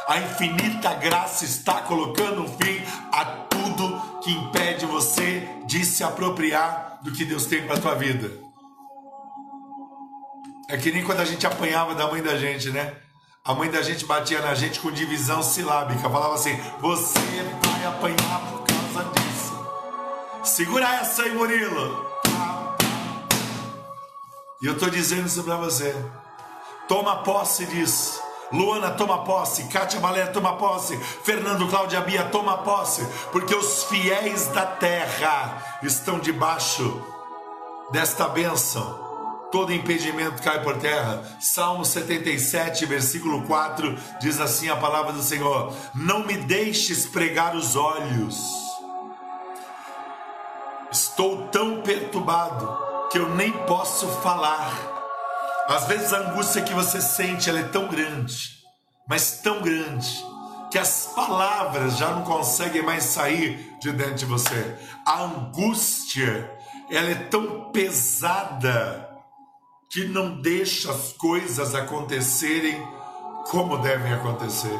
[0.08, 2.82] a infinita graça está colocando um fim
[3.12, 8.32] a tudo que impede você de se apropriar do que Deus tem para tua vida.
[10.70, 12.96] É que nem quando a gente apanhava da mãe da gente, né?
[13.44, 16.10] A mãe da gente batia na gente com divisão silábica.
[16.10, 17.20] Falava assim: Você
[17.64, 19.68] vai apanhar por causa disso.
[20.44, 22.08] Segura essa aí, Murilo.
[24.62, 25.96] E eu estou dizendo isso para você.
[26.88, 28.22] Toma posse disso.
[28.52, 34.48] Luana toma posse, Kátia Valéria toma posse, Fernando Cláudia Bia toma posse, porque os fiéis
[34.48, 37.02] da terra estão debaixo
[37.92, 39.08] desta bênção.
[39.52, 41.24] Todo impedimento cai por terra.
[41.40, 47.76] Salmo 77, versículo 4 diz assim a palavra do Senhor: Não me deixes pregar os
[47.76, 48.40] olhos.
[50.92, 52.78] Estou tão perturbado
[53.12, 54.99] que eu nem posso falar.
[55.70, 58.58] Às vezes a angústia que você sente ela é tão grande,
[59.08, 60.26] mas tão grande,
[60.72, 64.76] que as palavras já não conseguem mais sair de dentro de você.
[65.06, 66.52] A angústia,
[66.90, 69.08] ela é tão pesada
[69.92, 72.84] que não deixa as coisas acontecerem
[73.52, 74.80] como devem acontecer.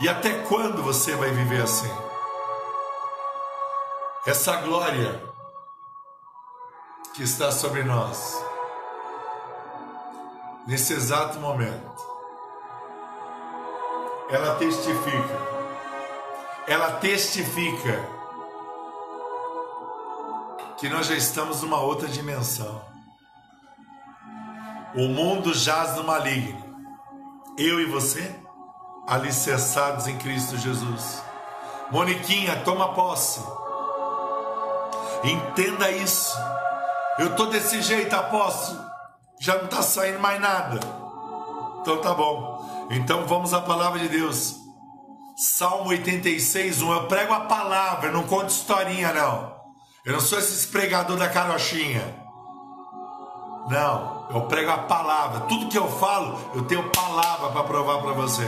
[0.00, 1.90] E até quando você vai viver assim?
[4.26, 5.22] Essa glória
[7.14, 8.49] que está sobre nós
[10.70, 12.00] nesse exato momento.
[14.30, 15.38] Ela testifica,
[16.68, 18.08] ela testifica
[20.78, 22.80] que nós já estamos numa outra dimensão.
[24.94, 26.64] O mundo jaz no maligno.
[27.58, 28.32] Eu e você,
[29.08, 31.20] alicerçados em Cristo Jesus.
[31.90, 33.40] Moniquinha, toma posse.
[35.24, 36.32] Entenda isso.
[37.18, 38.89] Eu tô desse jeito, apóstolo
[39.40, 40.78] já não está saindo mais nada.
[41.80, 42.86] Então tá bom.
[42.90, 44.56] Então vamos à palavra de Deus.
[45.34, 46.92] Salmo 86, 1.
[46.92, 49.50] Eu prego a palavra, não conto historinha, não.
[50.04, 52.02] Eu não sou esse pregador da carochinha.
[53.70, 55.40] Não, eu prego a palavra.
[55.46, 58.44] Tudo que eu falo, eu tenho palavra para provar para você.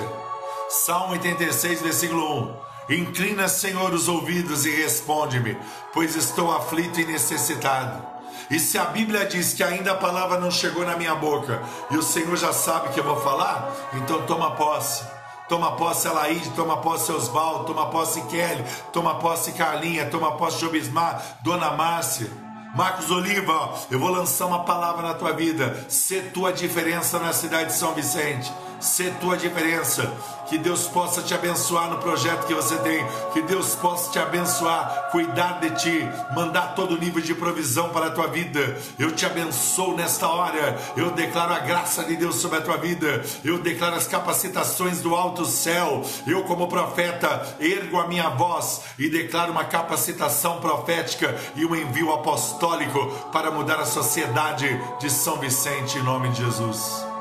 [0.68, 2.94] Salmo 86, versículo 1.
[2.96, 5.56] Inclina, Senhor, os ouvidos e responde-me,
[5.94, 8.12] pois estou aflito e necessitado.
[8.50, 11.96] E se a Bíblia diz que ainda a palavra não chegou na minha boca e
[11.96, 15.04] o Senhor já sabe que eu vou falar, então toma posse.
[15.48, 21.22] Toma posse Alaide, toma posse Osvaldo, toma posse Kelly, toma posse Carlinha, toma posse Jobismar,
[21.42, 22.30] Dona Márcia.
[22.74, 25.84] Marcos Oliva, eu vou lançar uma palavra na tua vida.
[25.90, 28.50] Ser tua diferença na cidade de São Vicente
[28.82, 30.12] ser tua diferença.
[30.48, 33.06] Que Deus possa te abençoar no projeto que você tem.
[33.32, 38.10] Que Deus possa te abençoar, cuidar de ti, mandar todo nível de provisão para a
[38.10, 38.76] tua vida.
[38.98, 40.78] Eu te abençoo nesta hora.
[40.96, 43.24] Eu declaro a graça de Deus sobre a tua vida.
[43.42, 46.04] Eu declaro as capacitações do alto céu.
[46.26, 52.12] Eu, como profeta, ergo a minha voz e declaro uma capacitação profética e um envio
[52.12, 54.68] apostólico para mudar a sociedade
[55.00, 57.11] de São Vicente em nome de Jesus.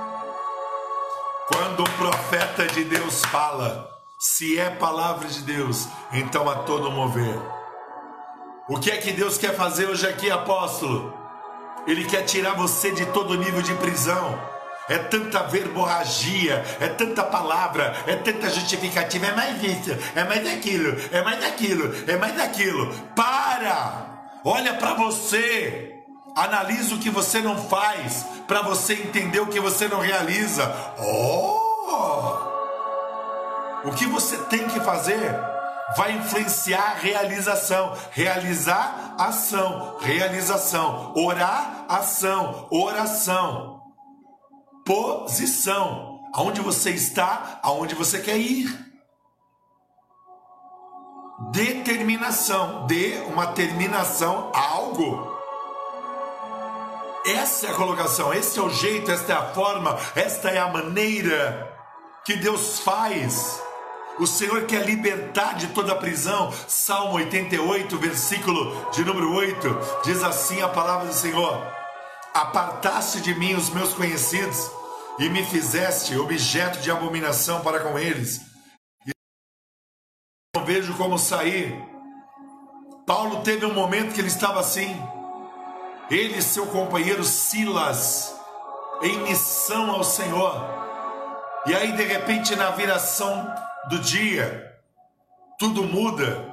[1.53, 3.89] Quando um profeta de Deus fala,
[4.19, 7.39] se é palavra de Deus, então a todo mover.
[8.69, 11.13] O que é que Deus quer fazer hoje aqui, apóstolo?
[11.85, 14.39] Ele quer tirar você de todo nível de prisão.
[14.87, 20.95] É tanta verborragia, é tanta palavra, é tanta justificativa, é mais isso, é mais aquilo,
[21.11, 22.93] é mais aquilo, é mais aquilo.
[23.15, 24.07] Para!
[24.43, 25.90] Olha para você.
[26.35, 30.73] Analisa o que você não faz para você entender o que você não realiza.
[30.99, 31.59] Oh!
[33.83, 35.35] O que você tem que fazer
[35.97, 37.93] vai influenciar a realização.
[38.11, 39.97] Realizar, ação.
[39.99, 41.13] Realização.
[41.15, 42.67] Orar, ação.
[42.71, 43.81] Oração.
[44.85, 46.21] Posição.
[46.33, 48.91] Aonde você está, aonde você quer ir
[51.49, 55.40] determinação, dê uma terminação a algo.
[57.25, 60.67] Essa é a colocação, esse é o jeito, esta é a forma, esta é a
[60.67, 61.71] maneira
[62.25, 63.61] que Deus faz.
[64.19, 66.51] O Senhor quer libertar de toda prisão.
[66.67, 71.65] Salmo 88, versículo de número 8, diz assim a palavra do Senhor:
[72.33, 74.71] Apartaste de mim os meus conhecidos
[75.19, 78.51] e me fizeste objeto de abominação para com eles
[80.61, 81.73] não vejo como sair.
[83.07, 84.95] Paulo teve um momento que ele estava assim.
[86.11, 88.35] Ele e seu companheiro Silas,
[89.01, 90.53] em missão ao Senhor.
[91.65, 93.49] E aí, de repente, na viração
[93.89, 94.75] do dia,
[95.57, 96.51] tudo muda.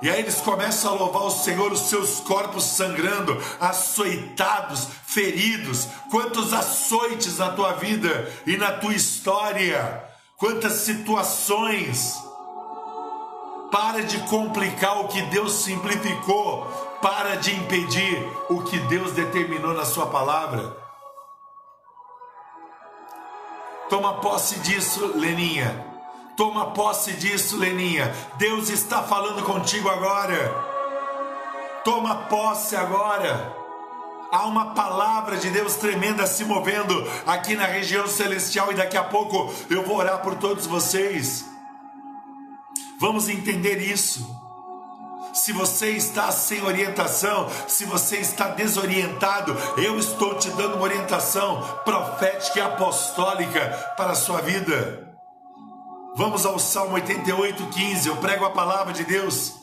[0.00, 5.88] E aí eles começam a louvar o Senhor, os seus corpos sangrando, açoitados, feridos.
[6.08, 10.04] Quantos açoites na tua vida e na tua história,
[10.38, 12.16] quantas situações
[13.72, 16.89] para de complicar o que Deus simplificou.
[17.00, 20.76] Para de impedir o que Deus determinou na Sua palavra.
[23.88, 25.86] Toma posse disso, Leninha.
[26.36, 28.14] Toma posse disso, Leninha.
[28.36, 30.54] Deus está falando contigo agora.
[31.84, 33.56] Toma posse agora.
[34.30, 36.94] Há uma palavra de Deus tremenda se movendo
[37.26, 41.44] aqui na região celestial e daqui a pouco eu vou orar por todos vocês.
[43.00, 44.39] Vamos entender isso.
[45.32, 51.62] Se você está sem orientação, se você está desorientado, eu estou te dando uma orientação
[51.84, 55.08] profética e apostólica para a sua vida.
[56.16, 58.08] Vamos ao Salmo 88, 15.
[58.08, 59.54] Eu prego a palavra de Deus.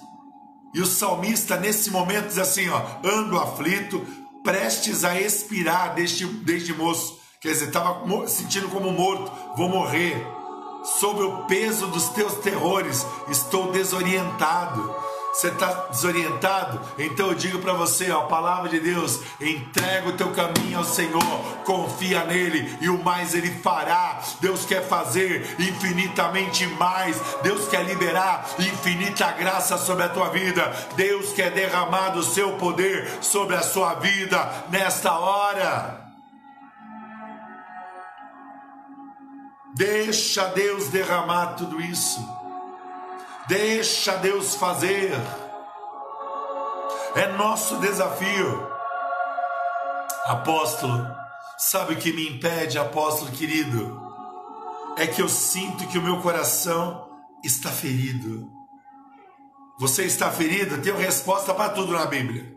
[0.73, 4.05] E o salmista, nesse momento, diz assim: ó, ando aflito,
[4.43, 6.25] prestes a expirar deste,
[6.73, 7.19] moço.
[7.41, 10.37] Quer dizer, estava sentindo como morto, vou morrer
[10.99, 14.95] sob o peso dos teus terrores, estou desorientado.
[15.37, 16.81] Você está desorientado?
[16.97, 20.83] Então eu digo para você, ó, a palavra de Deus: entrega o teu caminho ao
[20.83, 21.21] Senhor,
[21.63, 24.19] confia nele e o mais ele fará.
[24.41, 27.21] Deus quer fazer infinitamente mais.
[27.43, 30.75] Deus quer liberar infinita graça sobre a tua vida.
[30.95, 36.03] Deus quer derramar do seu poder sobre a sua vida nesta hora.
[39.75, 42.36] Deixa Deus derramar tudo isso.
[43.47, 45.11] Deixa Deus fazer.
[47.15, 48.67] É nosso desafio.
[50.25, 51.07] Apóstolo,
[51.57, 54.01] sabe o que me impede, apóstolo querido?
[54.97, 57.09] É que eu sinto que o meu coração
[57.41, 58.51] está ferido.
[59.79, 60.81] Você está ferido?
[60.81, 62.53] Tem resposta para tudo na Bíblia.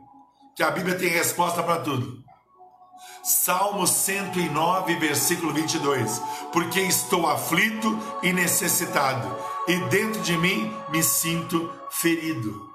[0.57, 2.25] Que a Bíblia tem resposta para tudo.
[3.23, 6.21] Salmo 109, versículo 22.
[6.53, 9.37] Porque estou aflito e necessitado,
[9.67, 12.69] e dentro de mim me sinto ferido.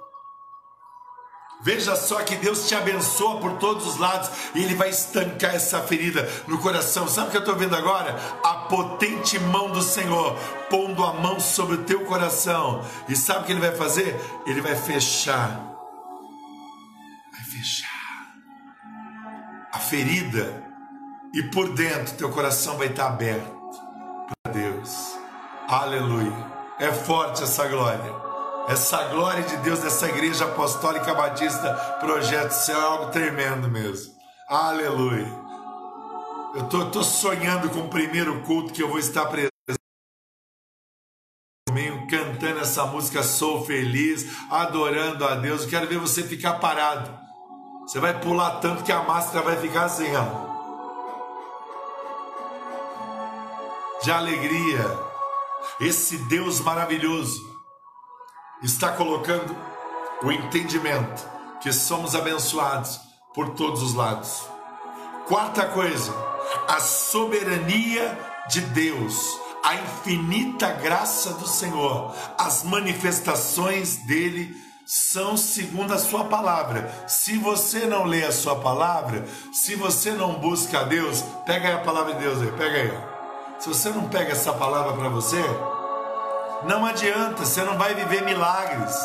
[1.61, 5.81] Veja só que Deus te abençoa por todos os lados e Ele vai estancar essa
[5.81, 7.07] ferida no coração.
[7.07, 8.15] Sabe o que eu estou vendo agora?
[8.43, 10.37] A potente mão do Senhor
[10.69, 12.85] pondo a mão sobre o teu coração.
[13.09, 14.15] E sabe o que Ele vai fazer?
[14.45, 15.59] Ele vai fechar.
[17.31, 17.95] Vai fechar
[19.75, 20.63] a ferida
[21.33, 23.51] e por dentro teu coração vai estar aberto
[24.43, 25.17] para Deus.
[25.67, 26.54] Aleluia.
[26.79, 28.13] É forte essa glória.
[28.67, 34.13] Essa glória de Deus dessa igreja apostólica batista Projeto Céu é algo tremendo mesmo.
[34.49, 35.31] Aleluia.
[36.55, 39.51] Eu tô, tô sonhando com o primeiro culto que eu vou estar presente
[42.09, 45.63] cantando essa música Sou Feliz, adorando a Deus.
[45.63, 47.25] Eu quero ver você ficar parado
[47.85, 50.25] você vai pular tanto que a máscara vai ficar assim, ó.
[54.01, 55.14] De alegria.
[55.79, 57.53] Esse Deus maravilhoso
[58.63, 59.53] está colocando
[60.23, 61.27] o entendimento
[61.61, 62.97] que somos abençoados
[63.33, 64.43] por todos os lados.
[65.27, 66.13] Quarta coisa,
[66.69, 68.17] a soberania
[68.47, 74.55] de Deus, a infinita graça do Senhor, as manifestações dele
[74.85, 77.05] são segundo a sua palavra.
[77.05, 81.73] Se você não lê a sua palavra, se você não busca a Deus, pega aí
[81.73, 83.14] a palavra de Deus aí, pega aí.
[83.59, 85.41] Se você não pega essa palavra para você,
[86.67, 88.95] não adianta, você não vai viver milagres.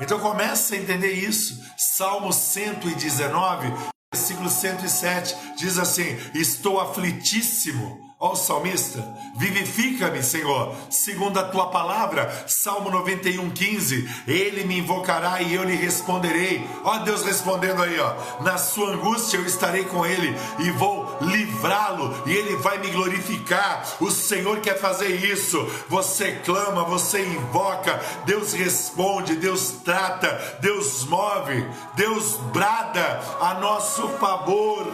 [0.00, 1.62] Então comece a entender isso.
[1.76, 3.72] Salmo 119,
[4.12, 9.02] versículo 107 diz assim: Estou aflitíssimo Ó salmista,
[9.34, 12.30] vivifica-me, Senhor, segundo a tua palavra.
[12.46, 14.10] Salmo 91, 15.
[14.28, 16.68] Ele me invocará e eu lhe responderei.
[16.84, 18.42] Ó Deus respondendo aí, ó.
[18.42, 23.84] Na sua angústia eu estarei com ele e vou livrá-lo e ele vai me glorificar.
[24.00, 25.58] O Senhor quer fazer isso.
[25.88, 34.86] Você clama, você invoca, Deus responde, Deus trata, Deus move, Deus brada a nosso favor.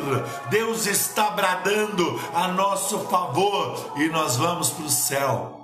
[0.51, 5.61] Deus está bradando a nosso favor e nós vamos para o céu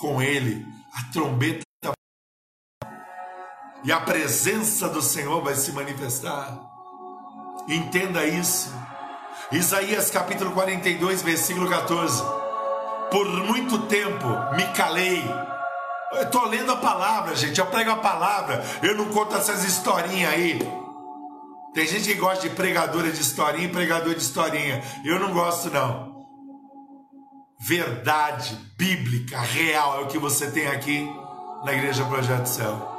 [0.00, 0.64] com Ele.
[0.94, 1.64] A trombeta
[3.84, 6.58] e a presença do Senhor vai se manifestar.
[7.68, 8.72] Entenda isso.
[9.54, 12.22] Isaías capítulo 42, versículo 14.
[13.10, 14.26] Por muito tempo
[14.56, 15.24] me calei.
[16.12, 17.58] Eu estou lendo a palavra, gente.
[17.58, 18.64] Eu prego a palavra.
[18.82, 20.58] Eu não conto essas historinhas aí.
[21.72, 24.82] Tem gente que gosta de pregadora de historinha e pregador de historinha.
[25.04, 26.14] Eu não gosto, não
[27.66, 31.08] verdade bíblica, real, é o que você tem aqui
[31.64, 32.93] na Igreja Projeto Céu.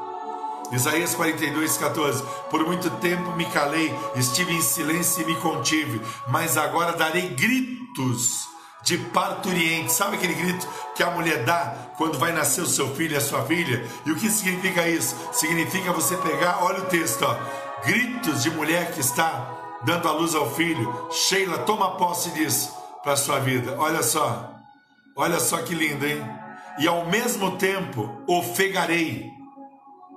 [0.72, 2.24] Isaías 42, 14.
[2.50, 8.48] Por muito tempo me calei, estive em silêncio e me contive, mas agora darei gritos
[8.84, 9.92] de parturiente.
[9.92, 13.22] Sabe aquele grito que a mulher dá quando vai nascer o seu filho e a
[13.22, 13.86] sua filha?
[14.06, 15.16] E o que significa isso?
[15.32, 17.36] Significa você pegar, olha o texto, ó,
[17.86, 19.52] gritos de mulher que está
[19.84, 21.10] dando a luz ao filho.
[21.12, 23.76] Sheila, toma posse disso para a sua vida.
[23.78, 24.52] Olha só.
[25.16, 26.22] Olha só que lindo, hein?
[26.80, 29.35] E ao mesmo tempo ofegarei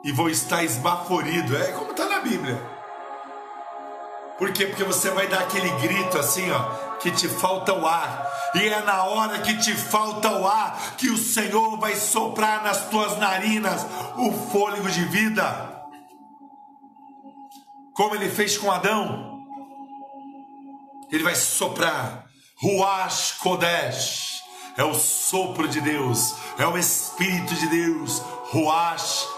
[0.04, 1.56] e vou estar esbaforido.
[1.56, 2.60] É como está na Bíblia.
[4.38, 4.66] Por quê?
[4.66, 8.26] Porque você vai dar aquele grito assim, ó, que te falta o ar.
[8.54, 12.88] E é na hora que te falta o ar que o Senhor vai soprar nas
[12.88, 13.84] tuas narinas
[14.16, 15.76] o fôlego de vida.
[17.94, 19.38] Como ele fez com Adão.
[21.10, 22.26] Ele vai soprar
[22.60, 24.42] Ruach Kodesh,
[24.76, 28.20] é o sopro de Deus, é o Espírito de Deus,
[28.50, 29.37] Ruach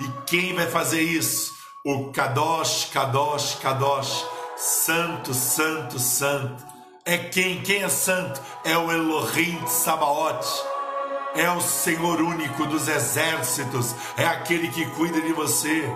[0.00, 1.54] E quem vai fazer isso?
[1.84, 4.24] O Kadosh, Kadosh, Kadosh,
[4.56, 6.64] Santo, Santo, Santo.
[7.04, 7.62] É quem?
[7.62, 8.40] Quem é santo?
[8.64, 10.44] É o Elohim de Sabaoth.
[11.36, 13.94] É o Senhor único dos exércitos.
[14.16, 15.88] É aquele que cuida de você.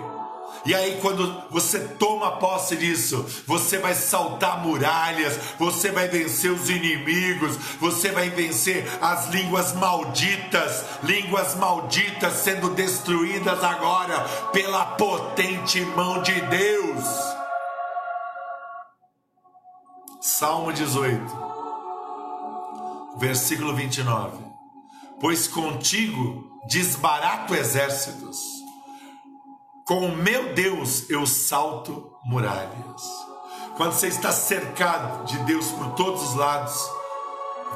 [0.63, 6.69] E aí, quando você toma posse disso, você vai saltar muralhas, você vai vencer os
[6.69, 14.19] inimigos, você vai vencer as línguas malditas, línguas malditas sendo destruídas agora
[14.51, 17.05] pela potente mão de Deus.
[20.21, 21.23] Salmo 18,
[23.17, 24.37] versículo 29.
[25.19, 28.50] Pois contigo desbarato exércitos
[29.91, 33.03] com o meu Deus eu salto muralhas.
[33.75, 36.81] Quando você está cercado de Deus por todos os lados,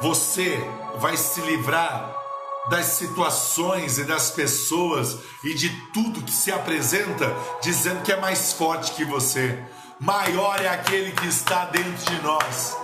[0.00, 0.58] você
[0.96, 2.16] vai se livrar
[2.70, 8.54] das situações e das pessoas e de tudo que se apresenta dizendo que é mais
[8.54, 9.62] forte que você.
[10.00, 12.74] Maior é aquele que está dentro de nós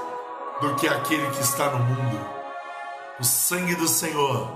[0.60, 2.20] do que aquele que está no mundo.
[3.18, 4.54] O sangue do Senhor,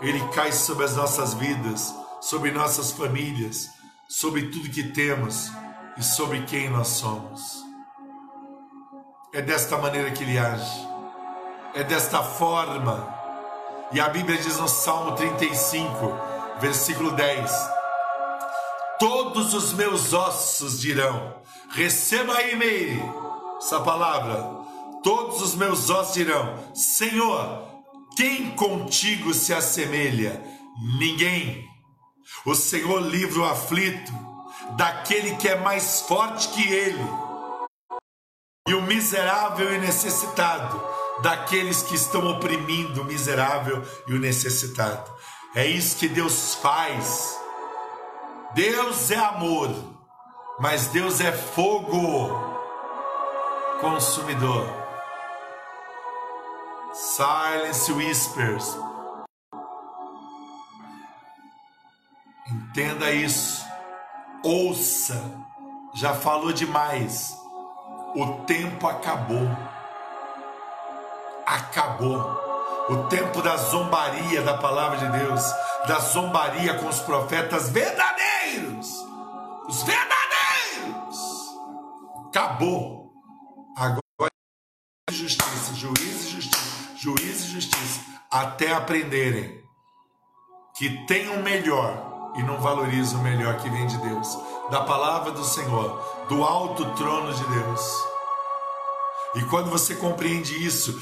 [0.00, 3.73] ele cai sobre as nossas vidas, sobre nossas famílias,
[4.08, 5.50] sobre tudo que temos
[5.96, 7.64] e sobre quem nós somos.
[9.32, 10.88] É desta maneira que ele age,
[11.74, 13.12] é desta forma.
[13.92, 15.90] E a Bíblia diz no Salmo 35,
[16.60, 17.50] versículo 10:
[18.98, 23.02] Todos os meus ossos dirão, receba aí, Meire,
[23.58, 24.64] essa palavra.
[25.02, 27.68] Todos os meus ossos dirão: Senhor,
[28.16, 30.42] quem contigo se assemelha?
[30.98, 31.73] Ninguém.
[32.44, 34.12] O Senhor livra o aflito
[34.76, 37.04] daquele que é mais forte que ele,
[38.66, 40.82] e o miserável e necessitado
[41.22, 45.12] daqueles que estão oprimindo o miserável e o necessitado.
[45.54, 47.38] É isso que Deus faz.
[48.54, 49.70] Deus é amor,
[50.58, 52.54] mas Deus é fogo
[53.80, 54.66] consumidor.
[56.92, 58.76] Silence whispers
[62.46, 63.64] Entenda isso.
[64.42, 65.18] Ouça.
[65.94, 67.36] Já falou demais.
[68.14, 69.48] O tempo acabou.
[71.46, 72.44] Acabou.
[72.88, 75.42] O tempo da zombaria da palavra de Deus,
[75.88, 78.92] da zombaria com os profetas verdadeiros.
[79.66, 81.18] Os verdadeiros.
[82.28, 83.10] Acabou.
[83.76, 84.00] Agora
[85.10, 89.62] justiça, juízo e justiça, juízo e justiça, até aprenderem
[90.76, 94.38] que tem o melhor e não valoriza o melhor que vem de Deus,
[94.70, 98.04] da palavra do Senhor, do alto trono de Deus.
[99.36, 101.00] E quando você compreende isso,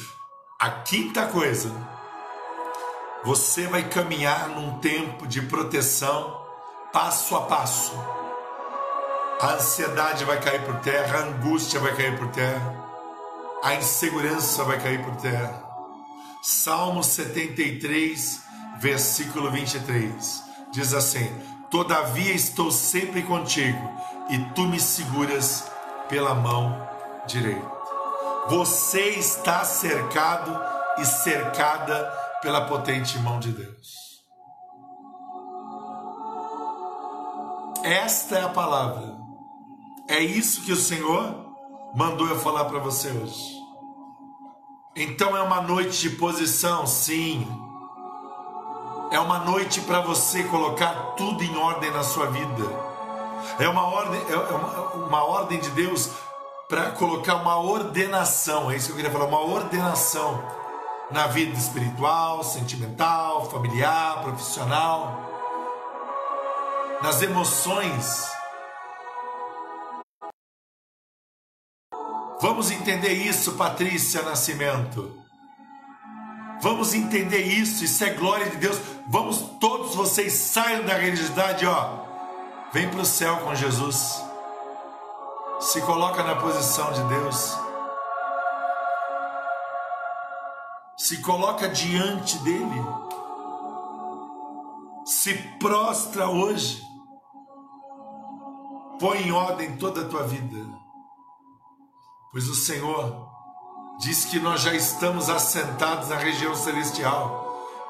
[0.59, 1.70] a quinta coisa,
[3.24, 6.41] você vai caminhar num tempo de proteção
[6.93, 7.93] passo a passo.
[9.41, 12.85] A ansiedade vai cair por terra, a angústia vai cair por terra,
[13.62, 15.62] a insegurança vai cair por terra.
[16.43, 18.43] Salmo 73,
[18.78, 21.31] versículo 23 diz assim:
[21.70, 23.91] Todavia estou sempre contigo
[24.29, 25.70] e tu me seguras
[26.09, 26.89] pela mão
[27.27, 27.70] direita.
[28.49, 30.59] Você está cercado
[30.99, 32.05] e cercada
[32.43, 34.03] pela potente mão de Deus.
[37.85, 39.16] Esta é a palavra.
[40.09, 41.55] É isso que o Senhor
[41.95, 43.62] mandou eu falar para você hoje.
[44.95, 47.47] Então é uma noite de posição, sim.
[49.13, 52.65] É uma noite para você colocar tudo em ordem na sua vida.
[53.59, 56.09] É uma ordem, é uma, uma ordem de Deus
[56.67, 58.71] para colocar uma ordenação.
[58.71, 60.43] É isso que eu queria falar, uma ordenação
[61.11, 65.21] na vida espiritual, sentimental, familiar, profissional,
[67.03, 68.33] nas emoções.
[72.41, 75.22] Vamos entender isso, Patrícia Nascimento.
[76.63, 78.81] Vamos entender isso, isso é glória de Deus.
[79.09, 81.99] Vamos todos vocês saiam da religiosidade, ó.
[82.73, 84.23] Vem para o céu com Jesus.
[85.59, 87.59] Se coloca na posição de Deus.
[90.97, 92.87] Se coloca diante dele.
[95.05, 96.81] Se prostra hoje.
[99.01, 100.65] Põe em ordem toda a tua vida.
[102.31, 103.32] Pois o Senhor
[103.99, 107.43] diz que nós já estamos assentados na região celestial.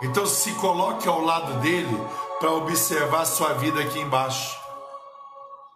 [0.03, 1.97] Então se coloque ao lado dele
[2.39, 4.59] para observar sua vida aqui embaixo.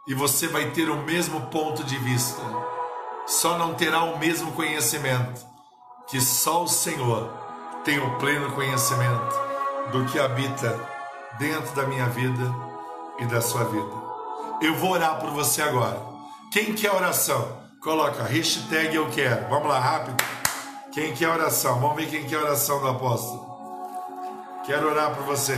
[0.07, 2.43] E você vai ter o mesmo ponto de vista.
[3.27, 5.45] Só não terá o mesmo conhecimento,
[6.07, 7.29] que só o Senhor
[7.85, 9.35] tem o pleno conhecimento
[9.91, 10.79] do que habita
[11.39, 12.55] dentro da minha vida
[13.19, 14.07] e da sua vida.
[14.61, 16.01] Eu vou orar por você agora.
[16.53, 17.66] Quem quer oração?
[17.87, 19.49] Coloca hashtag eu quero.
[19.49, 20.17] Vamos lá, rápido.
[20.91, 21.79] Quem quer oração?
[21.79, 23.47] Vamos ver quem quer oração do apóstolo.
[24.65, 25.55] Quero orar por você.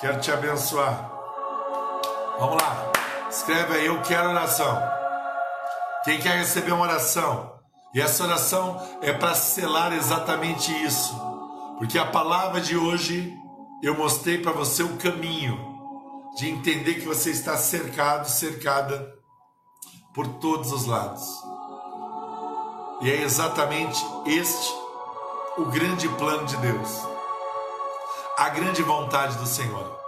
[0.00, 1.12] Quero te abençoar.
[2.38, 2.90] Vamos lá.
[3.28, 4.82] Escreve aí, eu quero oração.
[6.04, 7.52] Quem quer receber uma oração?
[7.92, 11.14] E essa oração é para selar exatamente isso.
[11.76, 13.30] Porque a palavra de hoje
[13.82, 15.58] eu mostrei para você o caminho
[16.38, 19.15] de entender que você está cercado, cercada
[20.16, 21.44] por todos os lados.
[23.02, 24.74] E é exatamente este
[25.58, 27.02] o grande plano de Deus,
[28.38, 30.00] a grande vontade do Senhor,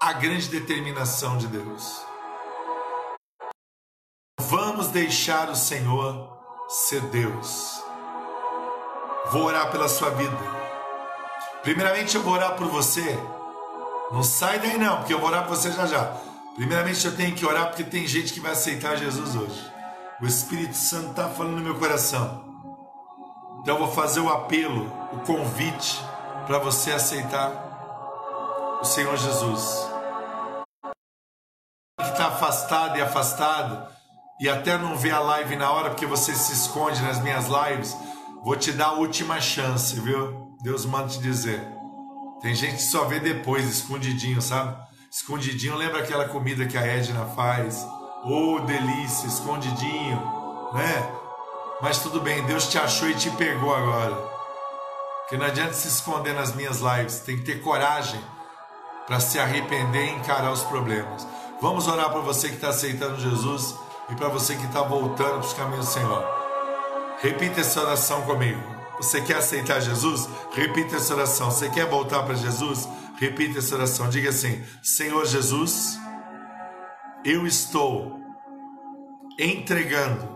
[0.00, 2.00] a grande determinação de Deus.
[4.40, 7.82] Vamos deixar o Senhor ser Deus.
[9.30, 10.36] Vou orar pela sua vida.
[11.62, 13.18] Primeiramente, eu vou orar por você.
[14.10, 16.33] Não sai daí, não, porque eu vou orar por você já já.
[16.54, 19.72] Primeiramente eu tenho que orar porque tem gente que vai aceitar Jesus hoje.
[20.20, 22.44] O Espírito Santo está falando no meu coração.
[23.60, 26.00] Então eu vou fazer o apelo, o convite
[26.46, 29.88] para você aceitar o Senhor Jesus.
[31.98, 33.92] Que está afastado e afastado
[34.40, 37.96] e até não vê a live na hora porque você se esconde nas minhas lives,
[38.44, 40.54] vou te dar a última chance, viu?
[40.62, 41.66] Deus manda te dizer.
[42.40, 44.76] Tem gente que só vê depois, escondidinho, sabe?
[45.14, 47.86] Escondidinho, lembra aquela comida que a Edna faz?
[48.24, 50.16] Oh, delícia, escondidinho,
[50.72, 51.12] né?
[51.80, 54.16] Mas tudo bem, Deus te achou e te pegou agora.
[55.20, 58.20] Porque não adianta se esconder nas minhas lives, tem que ter coragem
[59.06, 61.24] para se arrepender e encarar os problemas.
[61.60, 63.76] Vamos orar para você que está aceitando Jesus
[64.10, 66.24] e para você que está voltando para os caminhos do Senhor.
[67.22, 68.60] Repita essa oração comigo.
[68.96, 70.28] Você quer aceitar Jesus?
[70.52, 71.52] Repita essa oração.
[71.52, 72.88] Você quer voltar para Jesus?
[73.14, 74.08] Repita essa oração.
[74.08, 75.98] Diga assim: Senhor Jesus,
[77.24, 78.20] eu estou
[79.38, 80.34] entregando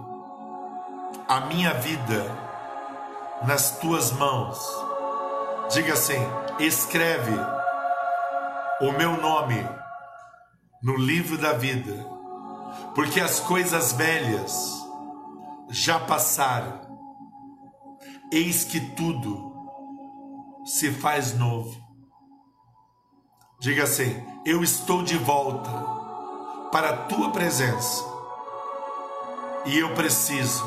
[1.29, 2.25] a minha vida
[3.47, 4.59] nas tuas mãos.
[5.73, 6.19] Diga assim:
[6.59, 7.35] escreve
[8.81, 9.57] o meu nome
[10.83, 11.93] no livro da vida,
[12.95, 14.79] porque as coisas velhas
[15.71, 16.81] já passaram,
[18.33, 19.53] eis que tudo
[20.65, 21.88] se faz novo.
[23.69, 25.69] Diga assim: Eu estou de volta
[26.73, 28.03] para a tua presença
[29.67, 30.65] e eu preciso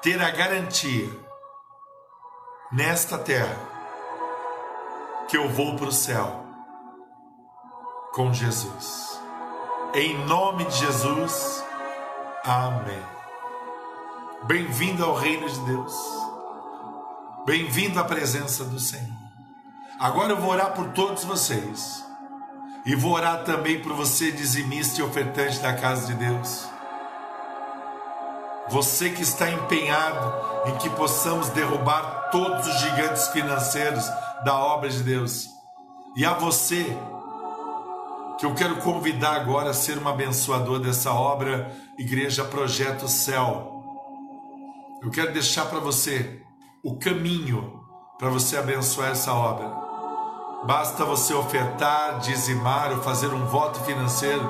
[0.00, 1.10] ter a garantia
[2.70, 3.58] nesta terra
[5.26, 6.46] que eu vou para o céu
[8.14, 9.20] com Jesus.
[9.94, 11.64] Em nome de Jesus,
[12.44, 13.02] amém.
[14.44, 15.96] Bem-vindo ao reino de Deus.
[17.44, 19.17] Bem-vindo à presença do Senhor.
[19.98, 22.04] Agora eu vou orar por todos vocês.
[22.86, 26.68] E vou orar também por você, dizimista e ofertante da casa de Deus.
[28.68, 34.08] Você que está empenhado em que possamos derrubar todos os gigantes financeiros
[34.44, 35.48] da obra de Deus.
[36.16, 36.96] E a você
[38.38, 43.82] que eu quero convidar agora a ser um abençoador dessa obra, Igreja Projeto Céu.
[45.02, 46.40] Eu quero deixar para você
[46.84, 47.82] o caminho
[48.16, 49.87] para você abençoar essa obra.
[50.64, 54.42] Basta você ofertar, dizimar ou fazer um voto financeiro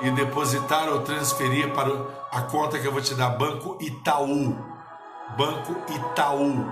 [0.00, 1.90] e depositar ou transferir para
[2.32, 4.56] a conta que eu vou te dar, Banco Itaú.
[5.36, 6.66] Banco Itaú.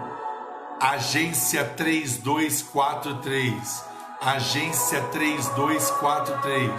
[0.80, 3.88] Agência 3243
[4.20, 6.72] agência 3243,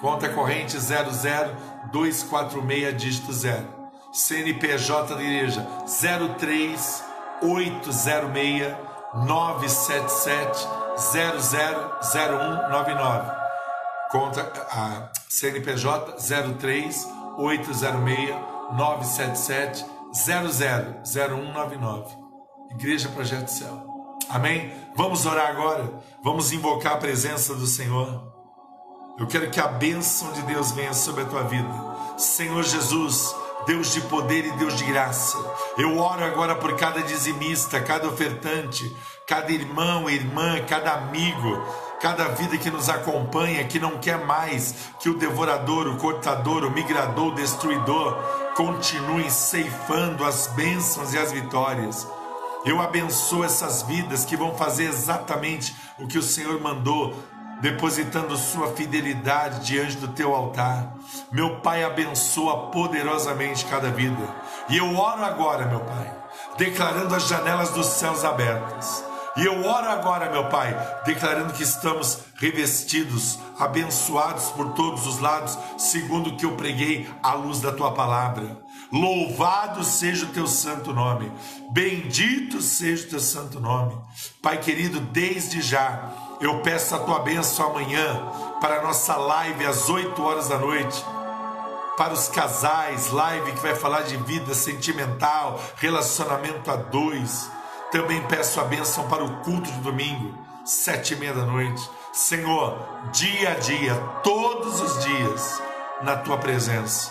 [0.00, 3.74] Conta corrente 00246, dígito 0.
[4.12, 7.04] CNPJ da igreja 03806
[9.26, 13.30] 977 000199.
[14.10, 17.08] Conta a CNPJ 03806
[18.72, 22.16] 977 000199.
[22.70, 23.86] Igreja Projeto Céu.
[24.28, 24.70] Amém?
[24.94, 25.90] Vamos orar agora.
[26.22, 28.35] Vamos invocar a presença do Senhor.
[29.18, 31.68] Eu quero que a bênção de Deus venha sobre a tua vida.
[32.18, 33.34] Senhor Jesus,
[33.66, 35.36] Deus de poder e Deus de graça.
[35.78, 38.94] Eu oro agora por cada dizimista, cada ofertante,
[39.26, 41.62] cada irmão, irmã, cada amigo
[42.00, 46.70] cada vida que nos acompanha, que não quer mais que o devorador, o cortador, o
[46.70, 48.16] migrador, o destruidor
[48.54, 52.06] continue ceifando as bênçãos e as vitórias.
[52.64, 57.14] Eu abençoo essas vidas que vão fazer exatamente o que o Senhor mandou,
[57.60, 60.94] depositando sua fidelidade diante do teu altar.
[61.32, 64.28] Meu Pai abençoa poderosamente cada vida.
[64.68, 66.12] E eu oro agora, meu Pai,
[66.56, 69.04] declarando as janelas dos céus abertas
[69.36, 75.58] e eu oro agora, meu Pai, declarando que estamos revestidos, abençoados por todos os lados,
[75.76, 78.58] segundo o que eu preguei à luz da tua palavra.
[78.90, 81.30] Louvado seja o teu santo nome,
[81.70, 83.94] bendito seja o teu santo nome.
[84.40, 86.10] Pai querido, desde já
[86.40, 91.04] eu peço a tua bênção amanhã para a nossa live às 8 horas da noite
[91.96, 97.50] para os casais, live que vai falar de vida sentimental, relacionamento a dois.
[97.90, 101.88] Também peço a bênção para o culto de domingo, sete e meia da noite.
[102.12, 102.78] Senhor,
[103.12, 105.62] dia a dia, todos os dias,
[106.02, 107.10] na tua presença.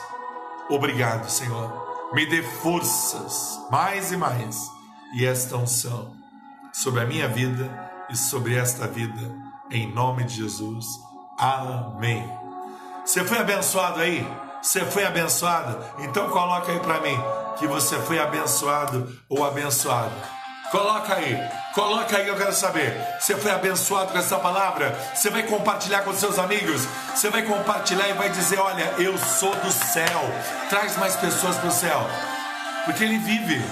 [0.69, 2.11] Obrigado, Senhor.
[2.13, 4.69] Me dê forças, mais e mais,
[5.15, 6.13] e esta unção
[6.71, 9.31] sobre a minha vida e sobre esta vida,
[9.71, 10.85] em nome de Jesus.
[11.37, 12.29] Amém.
[13.05, 14.25] Você foi abençoado aí?
[14.61, 15.77] Você foi abençoado?
[15.99, 17.17] Então coloca aí para mim
[17.57, 20.13] que você foi abençoado ou abençoado.
[20.71, 21.37] Coloca aí,
[21.73, 22.97] coloca aí, eu quero saber.
[23.19, 24.97] Você foi abençoado com essa palavra?
[25.13, 26.87] Você vai compartilhar com seus amigos?
[27.13, 30.21] Você vai compartilhar e vai dizer: Olha, eu sou do céu.
[30.69, 32.09] Traz mais pessoas para o céu,
[32.85, 33.63] porque ele vive.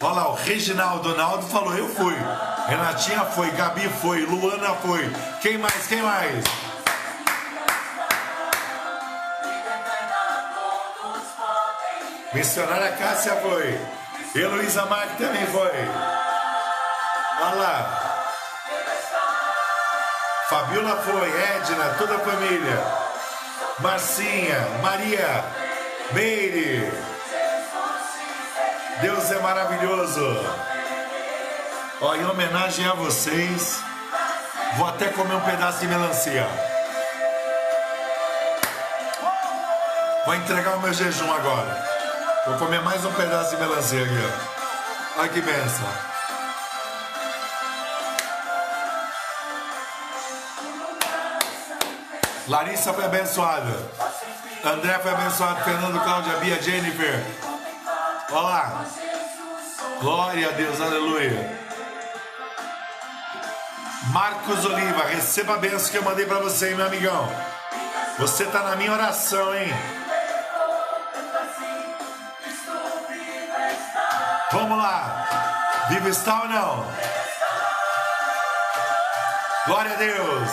[0.00, 2.14] Olha lá, o Reginaldo Donaldo falou: Eu fui.
[2.68, 5.10] Renatinha foi, Gabi foi, Luana foi.
[5.40, 5.86] Quem mais?
[5.86, 6.44] Quem mais?
[12.34, 13.80] Missionária Cássia foi.
[14.34, 15.70] Heloísa Marques também foi.
[17.40, 18.04] Olha lá.
[20.48, 23.04] Fabiola foi, Edna, toda a família.
[23.78, 25.44] Marcinha, Maria,
[26.14, 26.92] Meire.
[29.00, 30.24] Deus é maravilhoso.
[32.00, 33.80] Ó, em homenagem a vocês,
[34.76, 36.46] vou até comer um pedaço de melancia.
[40.24, 41.84] Vou entregar o meu jejum agora.
[42.46, 44.14] Vou comer mais um pedaço de melancia aqui,
[45.16, 45.20] ó.
[45.20, 45.88] Olha que benção.
[52.46, 54.03] Larissa foi abençoada.
[54.64, 55.62] André foi abençoado.
[55.62, 57.22] Fernando, Cláudia, Bia, Jennifer.
[58.30, 58.84] Olha lá.
[60.00, 61.64] Glória a Deus, aleluia.
[64.12, 67.28] Marcos Oliva, receba a benção que eu mandei para você, meu amigão.
[68.18, 69.72] Você está na minha oração, hein?
[74.52, 75.86] Vamos lá.
[75.88, 76.86] Vivo está ou não?
[79.66, 80.48] Glória a Deus.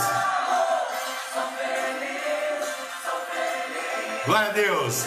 [4.26, 5.06] Glória a Deus.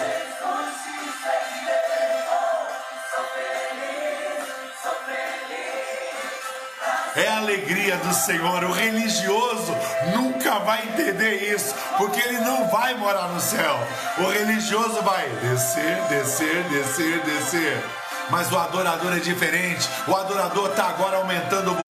[7.16, 8.64] é a alegria do Senhor.
[8.64, 9.72] O religioso
[10.14, 13.78] nunca vai entender isso, porque ele não vai morar no céu.
[14.18, 17.84] O religioso vai descer, descer, descer, descer.
[18.30, 19.88] Mas o adorador é diferente.
[20.08, 21.83] O adorador está agora aumentando o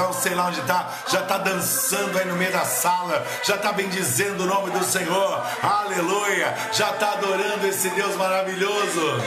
[0.00, 3.72] televisão, sei lá onde está, já está dançando aí no meio da sala, já está
[3.72, 9.20] bendizendo o nome do Senhor, aleluia, já está adorando esse Deus maravilhoso.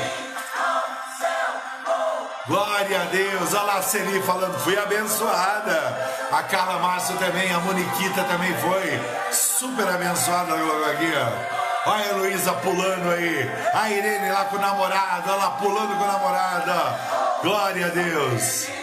[2.45, 3.55] Glória a Deus.
[3.55, 6.27] A Celi falando, fui abençoada.
[6.29, 8.99] A Carla Márcio também, a Moniquita também foi.
[9.31, 10.53] Super abençoada
[10.91, 11.89] aqui, ó.
[11.89, 13.49] Olha a Heloísa pulando aí.
[13.73, 15.29] A Irene lá com o namorado.
[15.37, 17.41] Lá pulando com o namorado.
[17.41, 18.82] Glória a Deus.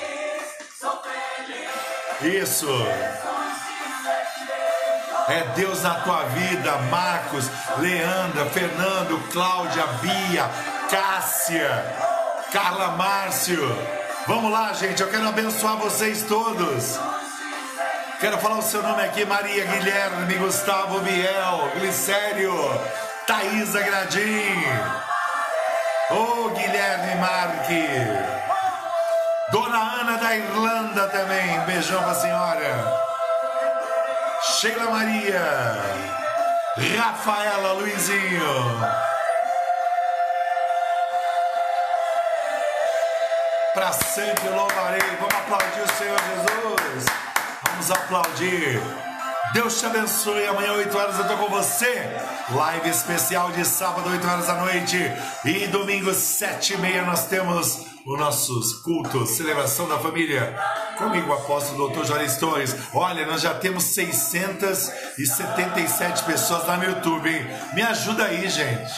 [2.23, 2.69] Isso.
[5.29, 7.49] É Deus na tua vida, Marcos,
[7.79, 10.51] Leandra, Fernando, Cláudia, Bia,
[10.91, 12.11] Cássia.
[12.53, 13.61] Carla Márcio.
[14.27, 16.99] Vamos lá, gente, eu quero abençoar vocês todos.
[18.21, 22.53] Quero falar o seu nome aqui: Maria Guilherme, Gustavo Biel, Glicério,
[23.27, 24.65] Thaisa Gradim,
[26.11, 27.87] ô Guilherme Marque,
[29.53, 33.01] Dona Ana da Irlanda também, beijão pra senhora,
[34.43, 35.77] Sheila Maria,
[36.97, 39.11] Rafaela Luizinho.
[43.81, 45.01] para sempre louvarei.
[45.19, 47.07] Vamos aplaudir o Senhor Jesus.
[47.67, 48.83] Vamos aplaudir.
[49.53, 50.47] Deus te abençoe.
[50.47, 52.11] Amanhã, 8 horas, eu tô com você.
[52.51, 54.99] Live especial de sábado, 8 horas da noite.
[55.45, 60.55] E domingo, 7 e meia, nós temos os nossos cultos, celebração da família.
[60.97, 62.05] Comigo, apóstolo Dr.
[62.05, 62.77] Joris Torres.
[62.93, 67.47] Olha, nós já temos 677 pessoas lá no YouTube, hein?
[67.75, 68.93] Me ajuda aí, gente.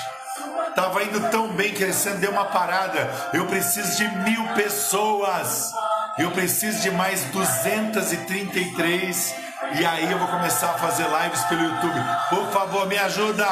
[0.69, 3.11] Estava indo tão bem, crescendo, deu uma parada.
[3.35, 5.71] Eu preciso de mil pessoas.
[6.19, 9.35] Eu preciso de mais 233.
[9.79, 12.01] E aí eu vou começar a fazer lives pelo YouTube.
[12.31, 13.45] Por favor, me ajuda.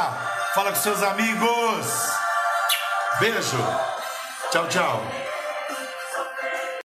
[0.55, 1.87] Fala com seus amigos.
[3.21, 3.59] Beijo.
[4.51, 5.30] Tchau, tchau.